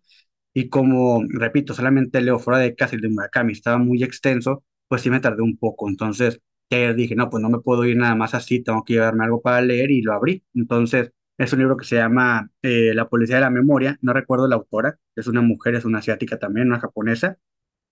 Y 0.55 0.69
como, 0.69 1.23
repito, 1.31 1.75
solamente 1.75 2.21
leo 2.21 2.39
fuera 2.39 2.59
de 2.61 2.75
casa 2.75 2.97
y 2.97 3.01
de 3.01 3.09
Murakami 3.09 3.53
estaba 3.53 3.79
muy 3.79 4.03
extenso, 4.03 4.65
pues 4.89 5.03
sí 5.03 5.11
me 5.11 5.21
tardé 5.21 5.43
un 5.43 5.57
poco. 5.57 5.89
Entonces, 5.89 6.41
ayer 6.71 6.95
dije, 6.95 7.15
no, 7.17 7.31
pues 7.31 7.43
no 7.43 7.49
me 7.51 7.61
puedo 7.61 7.85
ir 7.87 7.97
nada 7.97 8.15
más 8.15 8.35
así, 8.35 8.63
tengo 8.63 8.85
que 8.85 8.95
llevarme 8.95 9.25
algo 9.25 9.41
para 9.43 9.61
leer 9.63 9.91
y 9.91 10.03
lo 10.03 10.13
abrí. 10.13 10.45
Entonces, 10.55 11.13
es 11.39 11.53
un 11.53 11.61
libro 11.61 11.77
que 11.77 11.85
se 11.87 11.97
llama 11.97 12.51
eh, 12.63 12.93
La 12.95 13.09
Policía 13.09 13.37
de 13.37 13.43
la 13.43 13.51
Memoria, 13.51 13.99
no 14.03 14.13
recuerdo 14.13 14.47
la 14.49 14.57
autora, 14.57 14.99
es 15.17 15.27
una 15.27 15.41
mujer, 15.43 15.75
es 15.75 15.85
una 15.87 15.99
asiática 16.01 16.39
también, 16.39 16.69
una 16.69 16.81
japonesa, 16.81 17.39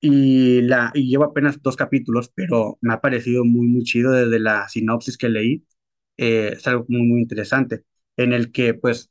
y, 0.00 0.62
la, 0.62 0.90
y 0.94 1.08
llevo 1.10 1.24
apenas 1.24 1.60
dos 1.62 1.76
capítulos, 1.76 2.30
pero 2.34 2.78
me 2.80 2.94
ha 2.94 3.00
parecido 3.00 3.44
muy, 3.44 3.66
muy 3.66 3.82
chido 3.84 4.12
desde 4.12 4.38
la 4.40 4.68
sinopsis 4.68 5.18
que 5.18 5.28
leí. 5.28 5.64
eh, 6.16 6.50
es 6.54 6.66
algo 6.66 6.84
muy, 6.88 7.02
muy 7.02 7.20
interesante, 7.22 7.84
en 8.16 8.32
el 8.32 8.52
que, 8.52 8.74
pues, 8.74 9.10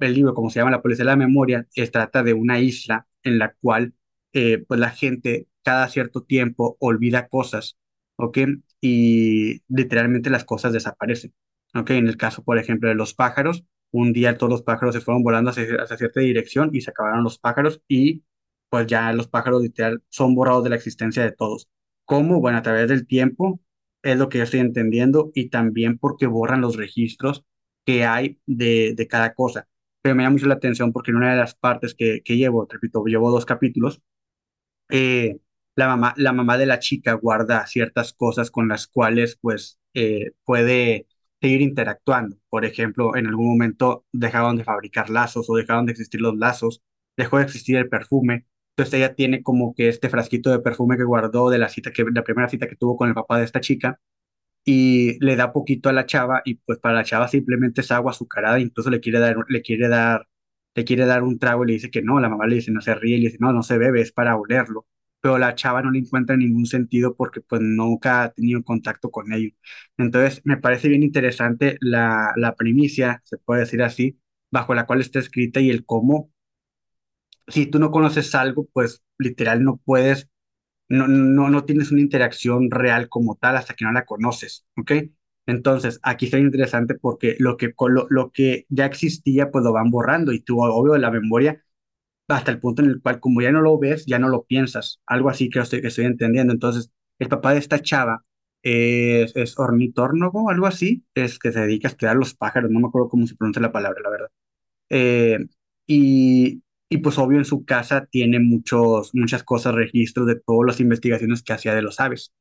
el 0.00 0.14
libro, 0.14 0.34
como 0.34 0.48
se 0.50 0.60
llama 0.60 0.70
La 0.70 0.82
Policía 0.82 1.04
de 1.04 1.10
la 1.10 1.16
Memoria, 1.16 1.66
es, 1.74 1.90
trata 1.90 2.22
de 2.22 2.32
una 2.34 2.58
isla 2.60 3.06
en 3.22 3.38
la 3.38 3.54
cual, 3.60 3.94
eh, 4.32 4.58
pues, 4.66 4.80
la 4.80 4.90
gente 4.90 5.48
cada 5.62 5.88
cierto 5.88 6.22
tiempo 6.22 6.76
olvida 6.80 7.28
cosas, 7.28 7.76
¿ok? 8.16 8.38
Y 8.80 9.62
literalmente 9.68 10.30
las 10.30 10.44
cosas 10.44 10.72
desaparecen, 10.72 11.34
¿ok? 11.74 11.90
En 11.90 12.06
el 12.08 12.16
caso, 12.16 12.42
por 12.44 12.58
ejemplo, 12.58 12.88
de 12.88 12.94
los 12.94 13.14
pájaros, 13.14 13.64
un 13.90 14.12
día 14.12 14.36
todos 14.38 14.50
los 14.50 14.62
pájaros 14.62 14.94
se 14.94 15.00
fueron 15.00 15.22
volando 15.22 15.50
hacia, 15.50 15.64
hacia 15.82 15.96
cierta 15.96 16.20
dirección 16.20 16.70
y 16.72 16.80
se 16.80 16.90
acabaron 16.90 17.24
los 17.24 17.38
pájaros 17.38 17.80
y 17.88 18.22
pues 18.74 18.86
ya 18.88 19.12
los 19.12 19.28
pájaros 19.28 19.62
literal 19.62 20.02
son 20.08 20.34
borrados 20.34 20.64
de 20.64 20.70
la 20.70 20.76
existencia 20.76 21.22
de 21.22 21.30
todos. 21.32 21.68
¿Cómo? 22.04 22.40
Bueno, 22.40 22.58
a 22.58 22.62
través 22.62 22.88
del 22.88 23.06
tiempo 23.06 23.60
es 24.02 24.16
lo 24.18 24.28
que 24.28 24.38
yo 24.38 24.44
estoy 24.44 24.60
entendiendo 24.60 25.30
y 25.34 25.48
también 25.50 25.96
porque 25.98 26.26
borran 26.26 26.60
los 26.60 26.76
registros 26.76 27.44
que 27.84 28.04
hay 28.04 28.40
de, 28.46 28.94
de 28.96 29.06
cada 29.08 29.34
cosa. 29.34 29.68
Pero 30.02 30.16
me 30.16 30.22
llama 30.24 30.32
mucho 30.34 30.46
la 30.46 30.54
atención 30.54 30.92
porque 30.92 31.12
en 31.12 31.18
una 31.18 31.30
de 31.32 31.38
las 31.38 31.54
partes 31.54 31.94
que, 31.94 32.22
que 32.24 32.36
llevo, 32.36 32.66
repito, 32.68 33.04
llevo 33.06 33.30
dos 33.30 33.46
capítulos, 33.46 34.02
eh, 34.90 35.38
la 35.76 35.88
mamá, 35.88 36.14
la 36.16 36.32
mamá 36.32 36.58
de 36.58 36.66
la 36.66 36.78
chica 36.78 37.14
guarda 37.14 37.66
ciertas 37.66 38.12
cosas 38.12 38.50
con 38.50 38.68
las 38.68 38.86
cuales 38.86 39.36
pues 39.40 39.80
eh, 39.94 40.32
puede 40.44 41.06
seguir 41.40 41.60
interactuando. 41.62 42.36
Por 42.48 42.64
ejemplo, 42.64 43.16
en 43.16 43.26
algún 43.26 43.46
momento 43.48 44.06
dejaron 44.12 44.56
de 44.56 44.64
fabricar 44.64 45.10
lazos 45.10 45.48
o 45.50 45.56
dejaron 45.56 45.86
de 45.86 45.92
existir 45.92 46.20
los 46.20 46.36
lazos, 46.36 46.82
dejó 47.16 47.38
de 47.38 47.44
existir 47.44 47.76
el 47.76 47.88
perfume. 47.88 48.46
Entonces 48.76 48.94
ella 48.94 49.14
tiene 49.14 49.42
como 49.42 49.74
que 49.74 49.88
este 49.88 50.08
frasquito 50.10 50.50
de 50.50 50.58
perfume 50.60 50.96
que 50.96 51.04
guardó 51.04 51.50
de 51.50 51.58
la 51.58 51.68
cita 51.68 51.92
que, 51.92 52.04
la 52.12 52.24
primera 52.24 52.48
cita 52.48 52.66
que 52.68 52.76
tuvo 52.76 52.96
con 52.96 53.08
el 53.08 53.14
papá 53.14 53.38
de 53.38 53.44
esta 53.44 53.60
chica 53.60 54.00
y 54.64 55.18
le 55.24 55.36
da 55.36 55.52
poquito 55.52 55.88
a 55.88 55.92
la 55.92 56.06
chava 56.06 56.42
y 56.44 56.56
pues 56.56 56.78
para 56.78 56.94
la 56.96 57.04
chava 57.04 57.28
simplemente 57.28 57.82
es 57.82 57.90
agua 57.92 58.12
azucarada, 58.12 58.60
incluso 58.60 58.90
le 58.90 59.00
quiere 59.00 59.18
dar, 59.20 59.36
le 59.48 59.62
quiere 59.62 59.88
dar, 59.88 60.26
le 60.74 60.84
quiere 60.84 61.06
dar 61.06 61.22
un 61.22 61.38
trago 61.38 61.64
y 61.64 61.68
le 61.68 61.72
dice 61.74 61.90
que 61.90 62.02
no, 62.02 62.20
la 62.20 62.28
mamá 62.28 62.46
le 62.46 62.56
dice 62.56 62.70
no 62.72 62.80
se 62.80 62.94
ríe 62.94 63.18
le 63.18 63.26
dice 63.26 63.38
no, 63.40 63.52
no 63.52 63.62
se 63.62 63.78
bebe, 63.78 64.00
es 64.00 64.12
para 64.12 64.36
olerlo, 64.36 64.86
pero 65.20 65.38
la 65.38 65.54
chava 65.54 65.82
no 65.82 65.90
le 65.90 66.00
encuentra 66.00 66.36
ningún 66.36 66.66
sentido 66.66 67.14
porque 67.16 67.40
pues 67.40 67.60
nunca 67.62 68.22
ha 68.24 68.32
tenido 68.32 68.62
contacto 68.64 69.10
con 69.10 69.32
ello. 69.32 69.50
Entonces 69.98 70.40
me 70.44 70.56
parece 70.56 70.88
bien 70.88 71.02
interesante 71.02 71.76
la, 71.80 72.32
la 72.36 72.54
primicia, 72.56 73.22
se 73.24 73.38
puede 73.38 73.60
decir 73.62 73.82
así, 73.82 74.18
bajo 74.50 74.74
la 74.74 74.86
cual 74.86 75.00
está 75.00 75.18
escrita 75.18 75.60
y 75.60 75.70
el 75.70 75.84
cómo, 75.84 76.30
si 77.48 77.66
tú 77.66 77.78
no 77.78 77.90
conoces 77.90 78.34
algo, 78.34 78.66
pues 78.72 79.02
literal 79.18 79.64
no 79.64 79.76
puedes 79.84 80.28
no, 80.88 81.08
no, 81.08 81.50
no 81.50 81.64
tienes 81.64 81.92
una 81.92 82.00
interacción 82.02 82.70
real 82.70 83.08
como 83.08 83.36
tal 83.36 83.56
hasta 83.56 83.74
que 83.74 83.84
no 83.84 83.92
la 83.92 84.04
conoces, 84.04 84.66
¿ok? 84.76 84.92
Entonces, 85.46 86.00
aquí 86.02 86.26
está 86.26 86.38
interesante 86.38 86.94
porque 86.94 87.36
lo 87.38 87.56
que, 87.56 87.72
lo, 87.88 88.06
lo 88.10 88.30
que 88.32 88.66
ya 88.68 88.86
existía, 88.86 89.50
pues 89.50 89.64
lo 89.64 89.72
van 89.72 89.90
borrando 89.90 90.32
y 90.32 90.40
tú, 90.40 90.60
obvio, 90.62 90.96
la 90.98 91.10
memoria, 91.10 91.62
hasta 92.28 92.50
el 92.52 92.60
punto 92.60 92.82
en 92.82 92.90
el 92.90 93.02
cual, 93.02 93.20
como 93.20 93.42
ya 93.42 93.52
no 93.52 93.60
lo 93.62 93.78
ves, 93.78 94.06
ya 94.06 94.18
no 94.18 94.28
lo 94.28 94.44
piensas. 94.44 95.00
Algo 95.06 95.28
así 95.30 95.50
que 95.50 95.60
estoy, 95.60 95.80
que 95.82 95.88
estoy 95.88 96.06
entendiendo. 96.06 96.52
Entonces, 96.52 96.90
el 97.18 97.28
papá 97.28 97.52
de 97.52 97.58
esta 97.60 97.80
chava 97.80 98.24
es, 98.62 99.36
es 99.36 99.58
ornitólogo, 99.58 100.50
algo 100.50 100.66
así, 100.66 101.04
es 101.14 101.38
que 101.38 101.52
se 101.52 101.60
dedica 101.60 101.88
a 101.88 101.90
estudiar 101.92 102.16
los 102.16 102.34
pájaros, 102.34 102.70
no 102.70 102.80
me 102.80 102.88
acuerdo 102.88 103.08
cómo 103.08 103.26
se 103.26 103.36
pronuncia 103.36 103.62
la 103.62 103.72
palabra, 103.72 104.00
la 104.02 104.10
verdad. 104.10 104.28
Eh, 104.90 105.40
y, 105.88 106.63
y 106.94 106.98
pues 106.98 107.18
obvio 107.18 107.38
en 107.38 107.44
su 107.44 107.64
casa 107.64 108.06
tiene 108.06 108.38
muchos, 108.38 109.10
muchas 109.14 109.42
cosas, 109.42 109.74
registros 109.74 110.28
de 110.28 110.36
todas 110.36 110.64
las 110.64 110.80
investigaciones 110.80 111.42
que 111.42 111.52
hacía 111.52 111.74
de 111.74 111.82
los 111.82 111.98
aves. 111.98 112.32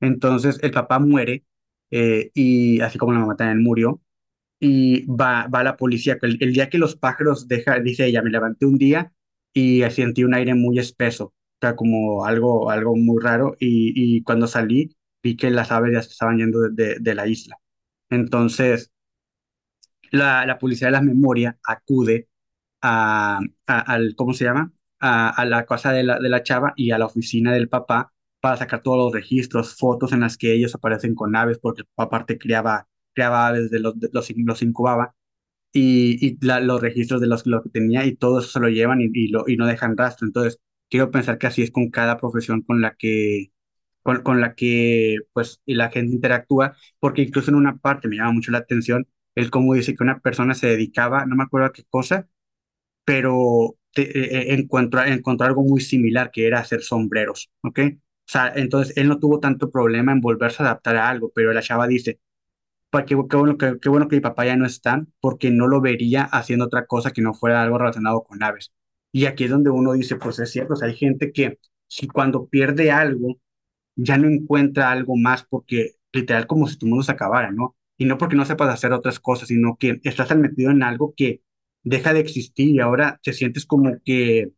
Entonces 0.00 0.58
el 0.62 0.72
papá 0.72 0.98
muere 0.98 1.44
eh, 1.92 2.32
y 2.34 2.80
así 2.80 2.98
como 2.98 3.12
la 3.12 3.20
mamá 3.20 3.36
también 3.36 3.62
murió 3.62 4.00
y 4.58 5.06
va, 5.06 5.46
va 5.46 5.62
la 5.62 5.76
policía. 5.76 6.18
El, 6.22 6.38
día 6.52 6.68
que 6.68 6.78
los 6.78 6.96
pájaros 6.96 7.46
deja, 7.46 7.78
dice 7.78 8.06
ella, 8.06 8.20
me 8.22 8.30
levanté 8.30 8.66
un 8.66 8.78
día 8.78 9.12
y 9.52 9.82
sentí 9.90 10.24
un 10.24 10.34
aire 10.34 10.54
muy 10.54 10.80
espeso, 10.80 11.26
o 11.26 11.34
sea, 11.60 11.76
como 11.76 12.24
algo, 12.26 12.68
algo 12.70 12.96
muy 12.96 13.22
raro 13.22 13.56
y, 13.60 14.22
cuando 14.24 14.48
salí 14.48 14.96
vi 15.22 15.36
que 15.36 15.50
las 15.50 15.70
aves 15.70 15.92
ya 15.92 16.02
se 16.02 16.10
estaban 16.10 16.38
yendo 16.38 16.62
de, 16.62 16.70
de 16.72 16.96
de 17.00 17.14
la 17.14 17.28
isla. 17.28 17.56
Entonces 18.10 18.90
la, 20.10 20.46
la 20.46 20.58
policía 20.58 20.88
de 20.88 20.92
la 20.92 21.02
memoria 21.02 21.58
acude 21.64 22.29
a, 22.82 23.40
a- 23.66 23.80
al, 23.80 24.14
¿cómo 24.16 24.34
se 24.34 24.44
llama? 24.44 24.72
A, 25.00 25.30
a 25.30 25.44
la 25.44 25.64
casa 25.66 25.92
de 25.92 26.02
la, 26.04 26.18
de 26.18 26.28
la 26.28 26.42
chava 26.42 26.72
y 26.76 26.90
a 26.90 26.98
la 26.98 27.06
oficina 27.06 27.52
del 27.52 27.68
papá 27.68 28.12
para 28.40 28.56
sacar 28.56 28.82
todos 28.82 28.98
los 28.98 29.12
registros, 29.12 29.74
fotos 29.76 30.12
en 30.12 30.20
las 30.20 30.36
que 30.38 30.52
ellos 30.54 30.74
aparecen 30.74 31.14
con 31.14 31.36
aves, 31.36 31.58
porque 31.58 31.82
aparte 31.96 32.38
criaba, 32.38 32.88
criaba 33.14 33.48
aves, 33.48 33.70
de 33.70 33.80
los, 33.80 33.98
de 34.00 34.08
los, 34.12 34.30
los 34.36 34.62
incubaba, 34.62 35.14
y, 35.72 36.26
y 36.26 36.38
la- 36.44 36.60
los 36.60 36.80
registros 36.80 37.20
de 37.20 37.26
los, 37.26 37.46
lo 37.46 37.62
que 37.62 37.70
tenía 37.70 38.04
y 38.06 38.16
todo 38.16 38.40
eso 38.40 38.48
se 38.48 38.60
lo 38.60 38.68
llevan 38.68 39.00
y, 39.00 39.06
y, 39.12 39.28
lo, 39.28 39.44
y 39.48 39.56
no 39.56 39.66
dejan 39.66 39.96
rastro. 39.96 40.26
Entonces, 40.26 40.58
quiero 40.88 41.10
pensar 41.10 41.38
que 41.38 41.46
así 41.46 41.62
es 41.62 41.70
con 41.70 41.90
cada 41.90 42.18
profesión 42.18 42.62
con 42.62 42.80
la 42.80 42.94
que, 42.96 43.52
con, 44.02 44.22
con 44.22 44.40
la 44.40 44.54
que, 44.54 45.16
pues, 45.32 45.60
y 45.66 45.74
la 45.74 45.90
gente 45.90 46.14
interactúa, 46.14 46.76
porque 46.98 47.22
incluso 47.22 47.50
en 47.50 47.56
una 47.56 47.76
parte 47.78 48.08
me 48.08 48.16
llama 48.16 48.32
mucho 48.32 48.50
la 48.52 48.58
atención 48.58 49.06
el 49.36 49.50
cómo 49.50 49.74
dice 49.74 49.94
que 49.94 50.02
una 50.02 50.18
persona 50.20 50.54
se 50.54 50.66
dedicaba, 50.68 51.24
no 51.26 51.36
me 51.36 51.44
acuerdo 51.44 51.68
a 51.68 51.72
qué 51.72 51.84
cosa, 51.88 52.28
pero 53.04 53.76
te- 53.92 54.02
eh, 54.18 54.52
eh, 54.52 54.54
encontró, 54.54 55.02
encontró 55.04 55.46
algo 55.46 55.62
muy 55.64 55.80
similar, 55.80 56.30
que 56.30 56.46
era 56.46 56.60
hacer 56.60 56.82
sombreros, 56.82 57.50
¿ok? 57.62 57.78
O 57.80 58.32
sea, 58.32 58.52
entonces 58.54 58.96
él 58.96 59.08
no 59.08 59.18
tuvo 59.18 59.40
tanto 59.40 59.70
problema 59.70 60.12
en 60.12 60.20
volverse 60.20 60.62
a 60.62 60.66
adaptar 60.66 60.96
a 60.96 61.08
algo, 61.08 61.32
pero 61.34 61.52
la 61.52 61.62
chava 61.62 61.86
dice, 61.88 62.20
"Pa, 62.90 63.04
qué, 63.04 63.16
qué 63.30 63.36
bueno 63.36 63.56
que, 63.58 63.78
qué 63.80 63.88
bueno 63.88 64.08
que 64.08 64.16
mi 64.16 64.20
papá 64.22 64.46
ya 64.46 64.56
no 64.56 64.66
está, 64.66 65.04
porque 65.20 65.50
no 65.50 65.66
lo 65.68 65.80
vería 65.80 66.24
haciendo 66.24 66.66
otra 66.66 66.86
cosa 66.86 67.12
que 67.12 67.22
no 67.22 67.34
fuera 67.34 67.62
algo 67.62 67.78
relacionado 67.78 68.24
con 68.24 68.42
aves. 68.42 68.72
Y 69.12 69.26
aquí 69.26 69.44
es 69.44 69.50
donde 69.50 69.70
uno 69.70 69.92
dice, 69.92 70.16
pues 70.16 70.38
es 70.40 70.50
cierto, 70.52 70.74
o 70.74 70.76
sea, 70.76 70.88
hay 70.88 70.96
gente 70.96 71.32
que 71.32 71.58
si 71.88 72.06
cuando 72.08 72.48
pierde 72.48 72.90
algo, 72.92 73.38
ya 73.96 74.18
no 74.18 74.28
encuentra 74.28 74.90
algo 74.90 75.16
más 75.16 75.44
porque 75.44 75.92
literal 76.12 76.46
como 76.46 76.66
si 76.68 76.76
tu 76.78 76.86
mundo 76.86 77.04
se 77.04 77.12
acabara, 77.12 77.50
¿no? 77.52 77.76
Y 77.98 78.04
no 78.06 78.18
porque 78.18 78.36
no 78.36 78.44
sepas 78.44 78.70
hacer 78.72 78.92
otras 78.92 79.20
cosas, 79.20 79.48
sino 79.48 79.76
que 79.78 80.00
estás 80.04 80.34
metido 80.36 80.70
en 80.70 80.82
algo 80.82 81.14
que 81.16 81.42
deja 81.82 82.12
de 82.14 82.20
existir 82.20 82.68
y 82.70 82.80
ahora 82.80 83.20
te 83.22 83.32
sientes 83.32 83.66
como 83.66 83.92
que, 84.04 84.50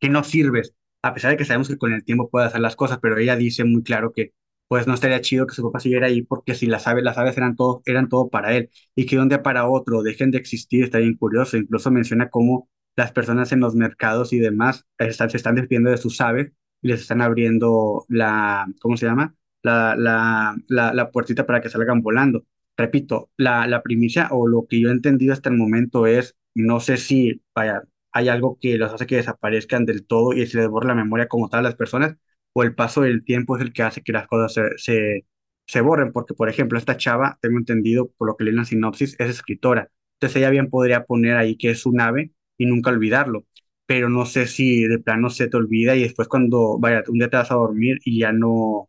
que 0.00 0.08
no 0.08 0.24
sirves, 0.24 0.74
a 1.02 1.14
pesar 1.14 1.30
de 1.32 1.36
que 1.36 1.44
sabemos 1.44 1.68
que 1.68 1.78
con 1.78 1.92
el 1.92 2.04
tiempo 2.04 2.28
puede 2.30 2.46
hacer 2.46 2.60
las 2.60 2.76
cosas, 2.76 2.98
pero 3.00 3.18
ella 3.18 3.36
dice 3.36 3.64
muy 3.64 3.82
claro 3.82 4.12
que 4.12 4.32
pues 4.68 4.86
no 4.86 4.94
estaría 4.94 5.20
chido 5.20 5.46
que 5.46 5.54
su 5.54 5.62
papá 5.62 5.80
siguiera 5.80 6.06
ahí 6.06 6.22
porque 6.22 6.54
si 6.54 6.66
las 6.66 6.86
aves, 6.86 7.04
las 7.04 7.18
aves 7.18 7.36
eran 7.36 7.56
todo, 7.56 7.82
eran 7.84 8.08
todo 8.08 8.30
para 8.30 8.54
él 8.56 8.70
y 8.94 9.04
que 9.06 9.16
de 9.16 9.22
un 9.22 9.28
día 9.28 9.42
para 9.42 9.68
otro 9.68 10.02
dejen 10.02 10.30
de 10.30 10.38
existir, 10.38 10.84
está 10.84 10.98
bien 10.98 11.16
curioso, 11.16 11.56
incluso 11.58 11.90
menciona 11.90 12.30
cómo 12.30 12.68
las 12.96 13.12
personas 13.12 13.52
en 13.52 13.60
los 13.60 13.74
mercados 13.74 14.32
y 14.32 14.38
demás 14.38 14.86
están, 14.98 15.30
se 15.30 15.36
están 15.36 15.54
despidiendo 15.56 15.90
de 15.90 15.98
sus 15.98 16.20
aves 16.20 16.52
y 16.80 16.88
les 16.88 17.00
están 17.02 17.20
abriendo 17.22 18.04
la, 18.08 18.66
¿cómo 18.80 18.96
se 18.96 19.06
llama? 19.06 19.34
La, 19.62 19.94
la, 19.96 20.56
la, 20.68 20.92
la 20.94 21.10
puertita 21.10 21.46
para 21.46 21.60
que 21.60 21.68
salgan 21.68 22.02
volando. 22.02 22.44
Repito, 22.76 23.30
la, 23.36 23.66
la 23.66 23.82
primicia 23.82 24.28
o 24.32 24.46
lo 24.48 24.66
que 24.68 24.80
yo 24.80 24.88
he 24.88 24.92
entendido 24.92 25.32
hasta 25.32 25.50
el 25.50 25.56
momento 25.56 26.06
es, 26.06 26.36
no 26.54 26.80
sé 26.80 26.96
si, 26.96 27.42
vaya, 27.54 27.82
hay 28.12 28.28
algo 28.28 28.58
que 28.60 28.76
los 28.78 28.92
hace 28.92 29.06
que 29.06 29.16
desaparezcan 29.16 29.84
del 29.86 30.06
todo 30.06 30.32
y 30.32 30.46
se 30.46 30.58
les 30.58 30.68
borra 30.68 30.88
la 30.88 30.94
memoria 30.94 31.28
como 31.28 31.48
tal 31.48 31.60
a 31.60 31.62
las 31.64 31.76
personas, 31.76 32.16
o 32.54 32.62
el 32.62 32.74
paso 32.74 33.02
del 33.02 33.24
tiempo 33.24 33.56
es 33.56 33.62
el 33.62 33.72
que 33.72 33.82
hace 33.82 34.02
que 34.02 34.12
las 34.12 34.26
cosas 34.26 34.52
se, 34.76 35.24
se, 35.66 35.80
borren, 35.80 36.12
porque 36.12 36.34
por 36.34 36.48
ejemplo, 36.48 36.78
esta 36.78 36.96
chava, 36.96 37.38
tengo 37.40 37.58
entendido 37.58 38.10
por 38.16 38.28
lo 38.28 38.36
que 38.36 38.44
leí 38.44 38.52
en 38.52 38.58
la 38.58 38.64
sinopsis, 38.64 39.16
es 39.18 39.28
escritora, 39.30 39.90
entonces 40.16 40.36
ella 40.36 40.50
bien 40.50 40.70
podría 40.70 41.04
poner 41.04 41.36
ahí 41.36 41.56
que 41.56 41.70
es 41.70 41.80
su 41.80 41.92
nave 41.92 42.32
y 42.58 42.66
nunca 42.66 42.90
olvidarlo, 42.90 43.46
pero 43.86 44.08
no 44.08 44.26
sé 44.26 44.46
si 44.46 44.82
de 44.84 44.98
plano 44.98 45.30
se 45.30 45.48
te 45.48 45.56
olvida 45.56 45.94
y 45.96 46.02
después 46.02 46.28
cuando, 46.28 46.78
vaya, 46.78 47.02
un 47.08 47.18
día 47.18 47.28
te 47.30 47.36
vas 47.36 47.50
a 47.50 47.54
dormir 47.56 47.98
y 48.04 48.20
ya 48.20 48.32
no, 48.32 48.88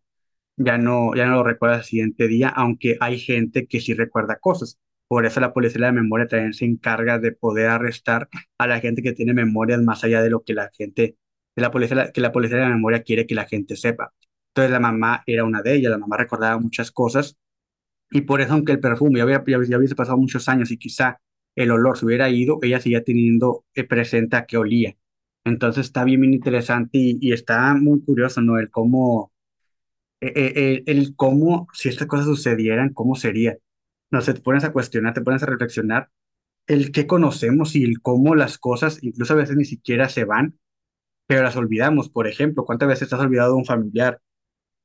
ya 0.58 0.78
no, 0.78 1.16
ya 1.16 1.26
no 1.28 1.36
lo 1.38 1.44
recuerdas 1.44 1.80
al 1.80 1.86
siguiente 1.86 2.28
día, 2.28 2.50
aunque 2.50 2.98
hay 3.00 3.20
gente 3.20 3.68
que 3.68 3.80
sí 3.82 3.94
recuerda 3.94 4.38
cosas. 4.40 4.80
Por 5.08 5.26
eso 5.26 5.40
la 5.40 5.54
policía 5.54 5.76
de 5.76 5.88
la 5.88 5.92
memoria 5.92 6.28
también 6.28 6.54
se 6.54 6.66
encarga 6.66 7.20
de 7.20 7.32
poder 7.34 7.68
arrestar 7.70 8.30
a 8.58 8.68
la 8.68 8.80
gente 8.80 9.02
que 9.04 9.14
tiene 9.14 9.34
memorias 9.34 9.82
más 9.82 10.04
allá 10.04 10.22
de 10.22 10.30
lo 10.30 10.44
que 10.44 10.54
la 10.54 10.72
gente, 10.74 11.18
de 11.56 11.62
la 11.62 11.72
policía, 11.72 12.12
que 12.12 12.22
la 12.22 12.32
policía 12.32 12.58
de 12.58 12.64
la 12.64 12.70
memoria 12.70 13.04
quiere 13.04 13.28
que 13.28 13.36
la 13.36 13.46
gente 13.46 13.76
sepa. 13.76 14.14
Entonces 14.50 14.72
la 14.72 14.80
mamá 14.80 15.24
era 15.26 15.44
una 15.44 15.62
de 15.62 15.76
ellas, 15.76 15.92
la 15.92 15.98
mamá 15.98 16.18
recordaba 16.18 16.60
muchas 16.60 16.92
cosas 16.92 17.38
y 18.12 18.22
por 18.22 18.42
eso 18.42 18.54
aunque 18.54 18.74
el 18.74 18.80
perfume 18.80 19.20
ya, 19.20 19.24
había, 19.24 19.44
ya, 19.46 19.78
hubiese 19.78 19.96
pasado 19.96 20.18
muchos 20.18 20.48
años 20.50 20.72
y 20.72 20.78
quizá 20.78 21.20
el 21.56 21.72
olor 21.72 21.98
se 21.98 22.06
hubiera 22.06 22.30
ido, 22.30 22.60
ella 22.64 22.80
seguía 22.80 23.04
teniendo 23.04 23.66
eh, 23.76 23.84
presente 23.86 24.36
a 24.38 24.46
qué 24.46 24.58
olía. 24.58 24.96
Entonces 25.46 25.88
está 25.88 26.04
bien, 26.06 26.22
bien 26.22 26.34
interesante 26.34 26.98
y, 26.98 27.18
y 27.22 27.34
está 27.34 27.74
muy 27.76 28.02
curioso, 28.04 28.42
¿no? 28.42 28.60
El 28.60 28.72
cómo 28.72 29.33
el, 30.36 30.84
el 30.88 31.16
cómo, 31.16 31.68
si 31.74 31.90
estas 31.90 32.08
cosas 32.08 32.26
sucedieran, 32.26 32.94
cómo 32.94 33.16
sería. 33.16 33.58
No 34.12 34.22
sé, 34.22 34.34
te 34.34 34.42
pones 34.42 34.64
a 34.64 34.72
cuestionar, 34.74 35.14
te 35.14 35.22
pones 35.22 35.44
a 35.44 35.48
reflexionar 35.48 36.10
el 36.68 36.92
qué 36.92 37.08
conocemos 37.08 37.76
y 37.76 37.84
el 37.84 38.02
cómo 38.02 38.36
las 38.36 38.58
cosas, 38.58 39.04
incluso 39.04 39.34
a 39.34 39.38
veces 39.38 39.58
ni 39.58 39.66
siquiera 39.66 40.10
se 40.10 40.26
van, 40.26 40.60
pero 41.28 41.44
las 41.44 41.56
olvidamos. 41.58 42.10
Por 42.10 42.28
ejemplo, 42.28 42.66
¿cuántas 42.66 42.90
veces 42.90 43.14
has 43.14 43.20
olvidado 43.22 43.54
de 43.54 43.60
un 43.60 43.66
familiar, 43.66 44.22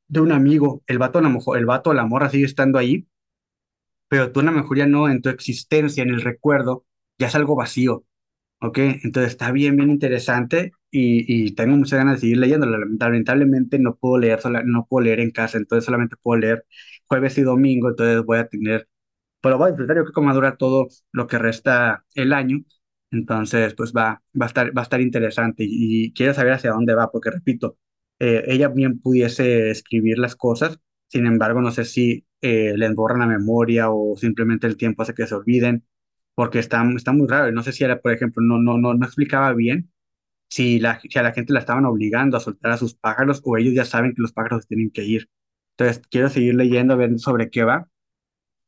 de 0.08 0.20
un 0.20 0.32
amigo? 0.32 0.82
El 0.86 0.98
vato, 0.98 1.18
a 1.20 1.22
lo 1.22 1.56
el 1.56 1.66
vato 1.66 1.94
la 1.94 2.06
morra 2.06 2.30
sigue 2.30 2.46
estando 2.46 2.78
ahí, 2.78 3.08
pero 4.08 4.32
tú 4.32 4.40
a 4.40 4.42
lo 4.42 4.52
mejor 4.52 4.88
no, 4.88 5.08
en 5.08 5.22
tu 5.22 5.28
existencia, 5.28 6.02
en 6.02 6.10
el 6.10 6.22
recuerdo, 6.22 6.86
ya 7.18 7.26
es 7.28 7.34
algo 7.34 7.56
vacío. 7.56 8.04
¿Ok? 8.60 8.78
Entonces 8.78 9.32
está 9.32 9.52
bien, 9.52 9.76
bien 9.76 9.90
interesante 9.90 10.72
y, 10.90 11.46
y 11.48 11.54
tengo 11.54 11.76
muchas 11.76 11.98
ganas 11.98 12.14
de 12.16 12.20
seguir 12.22 12.38
leyéndolo. 12.38 12.78
Lamentablemente 12.78 13.78
no 13.78 13.96
puedo 13.96 14.18
leer, 14.18 14.40
sola- 14.40 14.62
no 14.64 14.86
puedo 14.88 15.04
leer 15.04 15.20
en 15.20 15.30
casa, 15.30 15.58
entonces 15.58 15.84
solamente 15.84 16.16
puedo 16.22 16.40
leer 16.40 16.66
jueves 17.06 17.38
y 17.38 17.42
domingo, 17.42 17.88
entonces 17.90 18.24
voy 18.24 18.38
a 18.38 18.48
tener, 18.48 18.88
pero 19.40 19.58
voy 19.58 19.68
a 19.68 19.70
disfrutar, 19.72 19.96
yo 19.96 20.04
creo 20.04 20.14
que 20.14 20.20
va 20.22 20.30
a 20.32 20.34
durar 20.34 20.56
todo 20.58 20.88
lo 21.12 21.26
que 21.26 21.38
resta 21.38 22.04
el 22.14 22.32
año, 22.32 22.60
entonces 23.10 23.74
pues 23.74 23.92
va, 23.96 24.22
va 24.40 24.46
a 24.46 24.48
estar, 24.48 24.76
va 24.76 24.82
a 24.82 24.84
estar 24.84 25.00
interesante 25.00 25.64
y, 25.66 26.12
quiero 26.12 26.34
saber 26.34 26.52
hacia 26.54 26.72
dónde 26.72 26.94
va, 26.94 27.10
porque 27.10 27.30
repito, 27.30 27.78
eh, 28.18 28.44
ella 28.48 28.68
bien 28.68 29.00
pudiese 29.00 29.70
escribir 29.70 30.18
las 30.18 30.36
cosas, 30.36 30.78
sin 31.08 31.26
embargo 31.26 31.60
no 31.62 31.70
sé 31.70 31.84
si 31.84 32.26
eh, 32.40 32.74
les 32.76 32.94
borran 32.94 33.20
la 33.20 33.26
memoria 33.26 33.90
o 33.90 34.16
simplemente 34.16 34.66
el 34.66 34.76
tiempo 34.76 35.02
hace 35.02 35.14
que 35.14 35.26
se 35.26 35.34
olviden 35.34 35.84
porque 36.34 36.58
está, 36.60 36.84
está 36.96 37.12
muy 37.12 37.26
raro. 37.28 37.50
No 37.52 37.62
sé 37.62 37.72
si 37.72 37.84
era, 37.84 38.00
por 38.00 38.12
ejemplo, 38.12 38.42
no, 38.44 38.58
no, 38.60 38.78
no, 38.78 38.94
no 38.94 39.04
explicaba 39.06 39.52
bien 39.54 39.90
si, 40.48 40.78
la, 40.80 41.00
si 41.00 41.18
a 41.18 41.22
la 41.22 41.32
gente 41.32 41.52
la 41.52 41.60
estaban 41.60 41.84
obligando 41.86 42.36
a 42.36 42.40
soltar 42.40 42.72
a 42.72 42.78
sus 42.78 42.94
pájaros 42.94 43.40
o 43.44 43.56
ellos 43.56 43.74
ya 43.74 43.84
saben 43.84 44.14
que 44.14 44.22
los 44.22 44.32
pájaros 44.32 44.66
tienen 44.66 44.90
que 44.90 45.04
ir. 45.04 45.28
Entonces, 45.76 46.02
quiero 46.10 46.28
seguir 46.28 46.54
leyendo, 46.54 46.94
a 46.94 46.96
ver 46.96 47.18
sobre 47.18 47.50
qué 47.50 47.64
va 47.64 47.88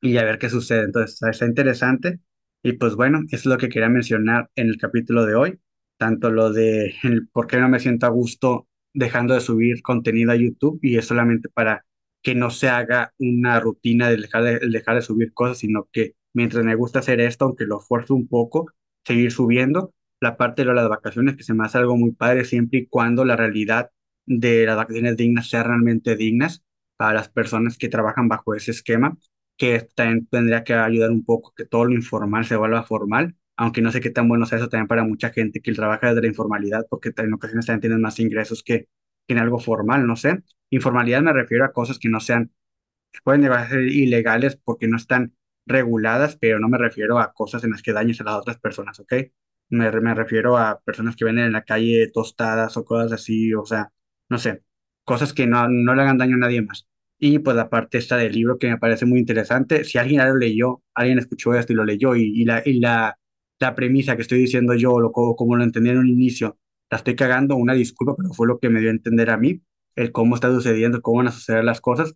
y 0.01 0.17
a 0.19 0.25
ver 0.25 0.39
qué 0.39 0.51
sucede. 0.51 0.85
Entonces, 0.85 1.21
está 1.23 1.47
interesante. 1.47 2.21
Y 2.63 2.75
pues 2.75 2.95
bueno, 2.97 3.21
eso 3.29 3.37
es 3.37 3.47
lo 3.47 3.59
que 3.59 3.69
quería 3.69 3.89
mencionar 3.89 4.51
en 4.57 4.69
el 4.69 4.79
capítulo 4.79 5.25
de 5.27 5.35
hoy, 5.35 5.61
tanto 5.99 6.31
lo 6.31 6.53
de 6.53 6.95
el 7.05 7.29
por 7.29 7.47
qué 7.47 7.59
no 7.59 7.69
me 7.69 7.81
siento 7.81 8.07
a 8.07 8.11
gusto 8.11 8.69
dejando 8.93 9.35
de 9.35 9.41
subir 9.41 9.83
contenido 9.83 10.33
a 10.33 10.37
YouTube 10.37 10.79
y 10.83 10.97
es 10.99 11.07
solamente 11.07 11.49
para 11.49 11.85
que 12.23 12.35
no 12.35 12.51
se 12.51 12.69
haga 12.69 13.15
una 13.19 13.61
rutina 13.61 14.11
de 14.11 14.17
dejar 14.19 14.43
de, 14.45 14.59
dejar 14.69 14.97
de 14.97 15.03
subir 15.03 15.33
cosas, 15.33 15.59
sino 15.59 15.89
que 15.93 16.17
mientras 16.35 16.65
me 16.65 16.75
gusta 16.75 16.99
hacer 17.01 17.21
esto, 17.21 17.47
aunque 17.47 17.67
lo 17.67 17.81
esfuerzo 17.81 18.15
un 18.15 18.29
poco, 18.29 18.73
seguir 19.05 19.33
subiendo 19.33 19.95
la 20.21 20.37
parte 20.37 20.65
de 20.65 20.75
las 20.75 20.89
vacaciones, 20.89 21.37
que 21.37 21.43
se 21.43 21.55
me 21.55 21.65
hace 21.65 21.79
algo 21.79 21.97
muy 21.97 22.13
padre 22.13 22.45
siempre 22.45 22.81
y 22.81 22.87
cuando 22.87 23.25
la 23.25 23.37
realidad 23.37 23.91
de 24.27 24.67
las 24.67 24.77
vacaciones 24.77 25.17
dignas 25.17 25.49
sea 25.49 25.63
realmente 25.63 26.17
dignas 26.17 26.63
para 26.97 27.15
las 27.15 27.29
personas 27.29 27.79
que 27.79 27.89
trabajan 27.89 28.29
bajo 28.29 28.55
ese 28.55 28.71
esquema 28.73 29.17
que 29.61 29.87
también 29.95 30.27
tendría 30.27 30.65
que 30.65 30.73
ayudar 30.75 31.11
un 31.11 31.23
poco 31.25 31.53
que 31.55 31.67
todo 31.67 31.85
lo 31.85 31.93
informal 31.93 32.47
se 32.47 32.57
vuelva 32.57 32.83
formal, 32.83 33.37
aunque 33.57 33.83
no 33.83 33.93
sé 33.93 34.01
qué 34.01 34.09
tan 34.11 34.27
bueno 34.27 34.47
sea 34.47 34.57
eso 34.57 34.71
también 34.71 34.89
para 34.89 35.05
mucha 35.05 35.31
gente 35.31 35.61
que 35.61 35.75
trabaja 35.75 36.09
desde 36.09 36.23
la 36.23 36.29
informalidad, 36.29 36.87
porque 36.89 37.13
en 37.15 37.35
ocasiones 37.35 37.67
también 37.67 37.83
tienen 37.83 38.01
más 38.01 38.19
ingresos 38.21 38.63
que, 38.63 38.89
en 39.29 39.39
algo 39.39 39.59
formal, 39.59 40.07
no 40.07 40.17
sé. 40.17 40.43
Informalidad 40.71 41.21
me 41.21 41.35
refiero 41.35 41.67
a 41.67 41.73
cosas 41.73 41.99
que 41.99 42.09
no 42.09 42.21
sean, 42.21 42.53
pueden 43.25 43.43
llegar 43.43 43.61
a 43.61 43.69
ser 43.69 43.83
ilegales 43.83 44.57
porque 44.57 44.89
no 44.89 44.97
están 44.97 45.35
reguladas, 45.67 46.37
pero 46.37 46.59
no 46.59 46.69
me 46.69 46.79
refiero 46.79 47.19
a 47.19 47.33
cosas 47.35 47.65
en 47.65 47.73
las 47.73 47.83
que 47.83 47.93
dañes 47.93 48.21
a 48.23 48.25
las 48.25 48.37
otras 48.37 48.59
personas, 48.61 48.99
¿ok? 49.01 49.13
Me, 49.71 49.91
me 50.01 50.15
refiero 50.15 50.59
a 50.59 50.81
personas 50.81 51.17
que 51.17 51.25
venden 51.25 51.47
en 51.47 51.53
la 51.53 51.65
calle 51.65 52.09
tostadas 52.13 52.77
o 52.77 52.85
cosas 52.85 53.13
así, 53.13 53.55
o 53.55 53.65
sea, 53.65 53.93
no 54.29 54.39
sé, 54.39 54.63
cosas 55.05 55.33
que 55.33 55.47
no, 55.47 55.69
no 55.69 55.95
le 55.95 56.03
hagan 56.03 56.19
daño 56.19 56.37
a 56.37 56.39
nadie 56.39 56.63
más. 56.63 56.89
Y 57.19 57.39
pues 57.41 57.57
la 57.57 57.69
parte 57.71 57.99
esta 57.99 58.17
del 58.17 58.33
libro 58.33 58.59
que 58.59 58.69
me 58.69 58.79
parece 58.79 59.05
muy 59.07 59.19
interesante. 59.21 59.85
Si 59.85 59.99
alguien 59.99 60.27
lo 60.27 60.37
leyó, 60.37 60.83
alguien 60.95 61.19
escuchó 61.19 61.55
esto 61.55 61.73
y 61.73 61.77
lo 61.77 61.85
leyó 61.85 62.17
y, 62.17 62.45
la, 62.45 62.63
y 62.65 62.81
la, 62.81 63.19
la 63.59 63.75
premisa 63.75 64.17
que 64.17 64.23
estoy 64.23 64.39
diciendo 64.41 64.75
yo, 64.75 64.99
lo, 65.01 65.13
como, 65.13 65.37
como 65.37 65.57
lo 65.57 65.65
entendí 65.65 65.91
en 65.91 65.99
un 65.99 66.09
inicio, 66.09 66.59
la 66.91 66.99
estoy 66.99 67.15
cagando, 67.17 67.57
una 67.57 67.75
disculpa, 67.75 68.17
pero 68.17 68.31
fue 68.33 68.47
lo 68.47 68.59
que 68.59 68.71
me 68.71 68.81
dio 68.81 68.89
a 68.89 68.93
entender 68.93 69.31
a 69.31 69.37
mí, 69.37 69.63
el 69.97 70.13
cómo 70.13 70.35
está 70.35 70.49
sucediendo, 70.51 71.03
cómo 71.03 71.19
van 71.19 71.29
a 71.29 71.33
suceder 71.33 71.65
las 71.65 71.81
cosas. 71.81 72.15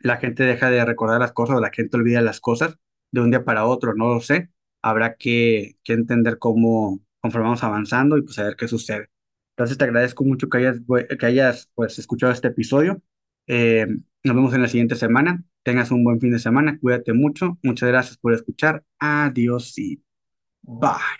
La 0.00 0.16
gente 0.18 0.44
deja 0.44 0.70
de 0.70 0.84
recordar 0.84 1.20
las 1.20 1.32
cosas 1.32 1.56
o 1.56 1.60
la 1.60 1.70
gente 1.72 1.96
olvida 1.96 2.20
las 2.22 2.40
cosas 2.40 2.76
de 3.12 3.20
un 3.20 3.30
día 3.30 3.44
para 3.44 3.66
otro, 3.66 3.94
no 3.94 4.14
lo 4.14 4.20
sé. 4.20 4.50
Habrá 4.88 5.16
que, 5.16 5.76
que 5.84 5.92
entender 5.94 6.38
cómo, 6.38 7.00
conforme 7.20 7.46
vamos 7.46 7.64
avanzando 7.64 8.16
y 8.18 8.22
pues 8.22 8.38
a 8.38 8.44
ver 8.44 8.56
qué 8.56 8.68
sucede. 8.68 9.08
Entonces 9.50 9.78
te 9.78 9.84
agradezco 9.84 10.24
mucho 10.24 10.48
que 10.48 10.58
hayas, 10.58 10.78
que 11.18 11.26
hayas 11.26 11.70
pues 11.74 11.98
escuchado 11.98 12.32
este 12.32 12.48
episodio. 12.48 13.02
Eh, 13.46 13.86
nos 14.24 14.36
vemos 14.36 14.54
en 14.54 14.62
la 14.62 14.68
siguiente 14.68 14.94
semana. 14.96 15.44
Tengas 15.62 15.90
un 15.90 16.04
buen 16.04 16.20
fin 16.20 16.30
de 16.32 16.38
semana. 16.38 16.78
Cuídate 16.80 17.12
mucho. 17.12 17.58
Muchas 17.62 17.88
gracias 17.88 18.18
por 18.18 18.34
escuchar. 18.34 18.84
Adiós 18.98 19.76
y 19.78 20.02
bye. 20.62 21.16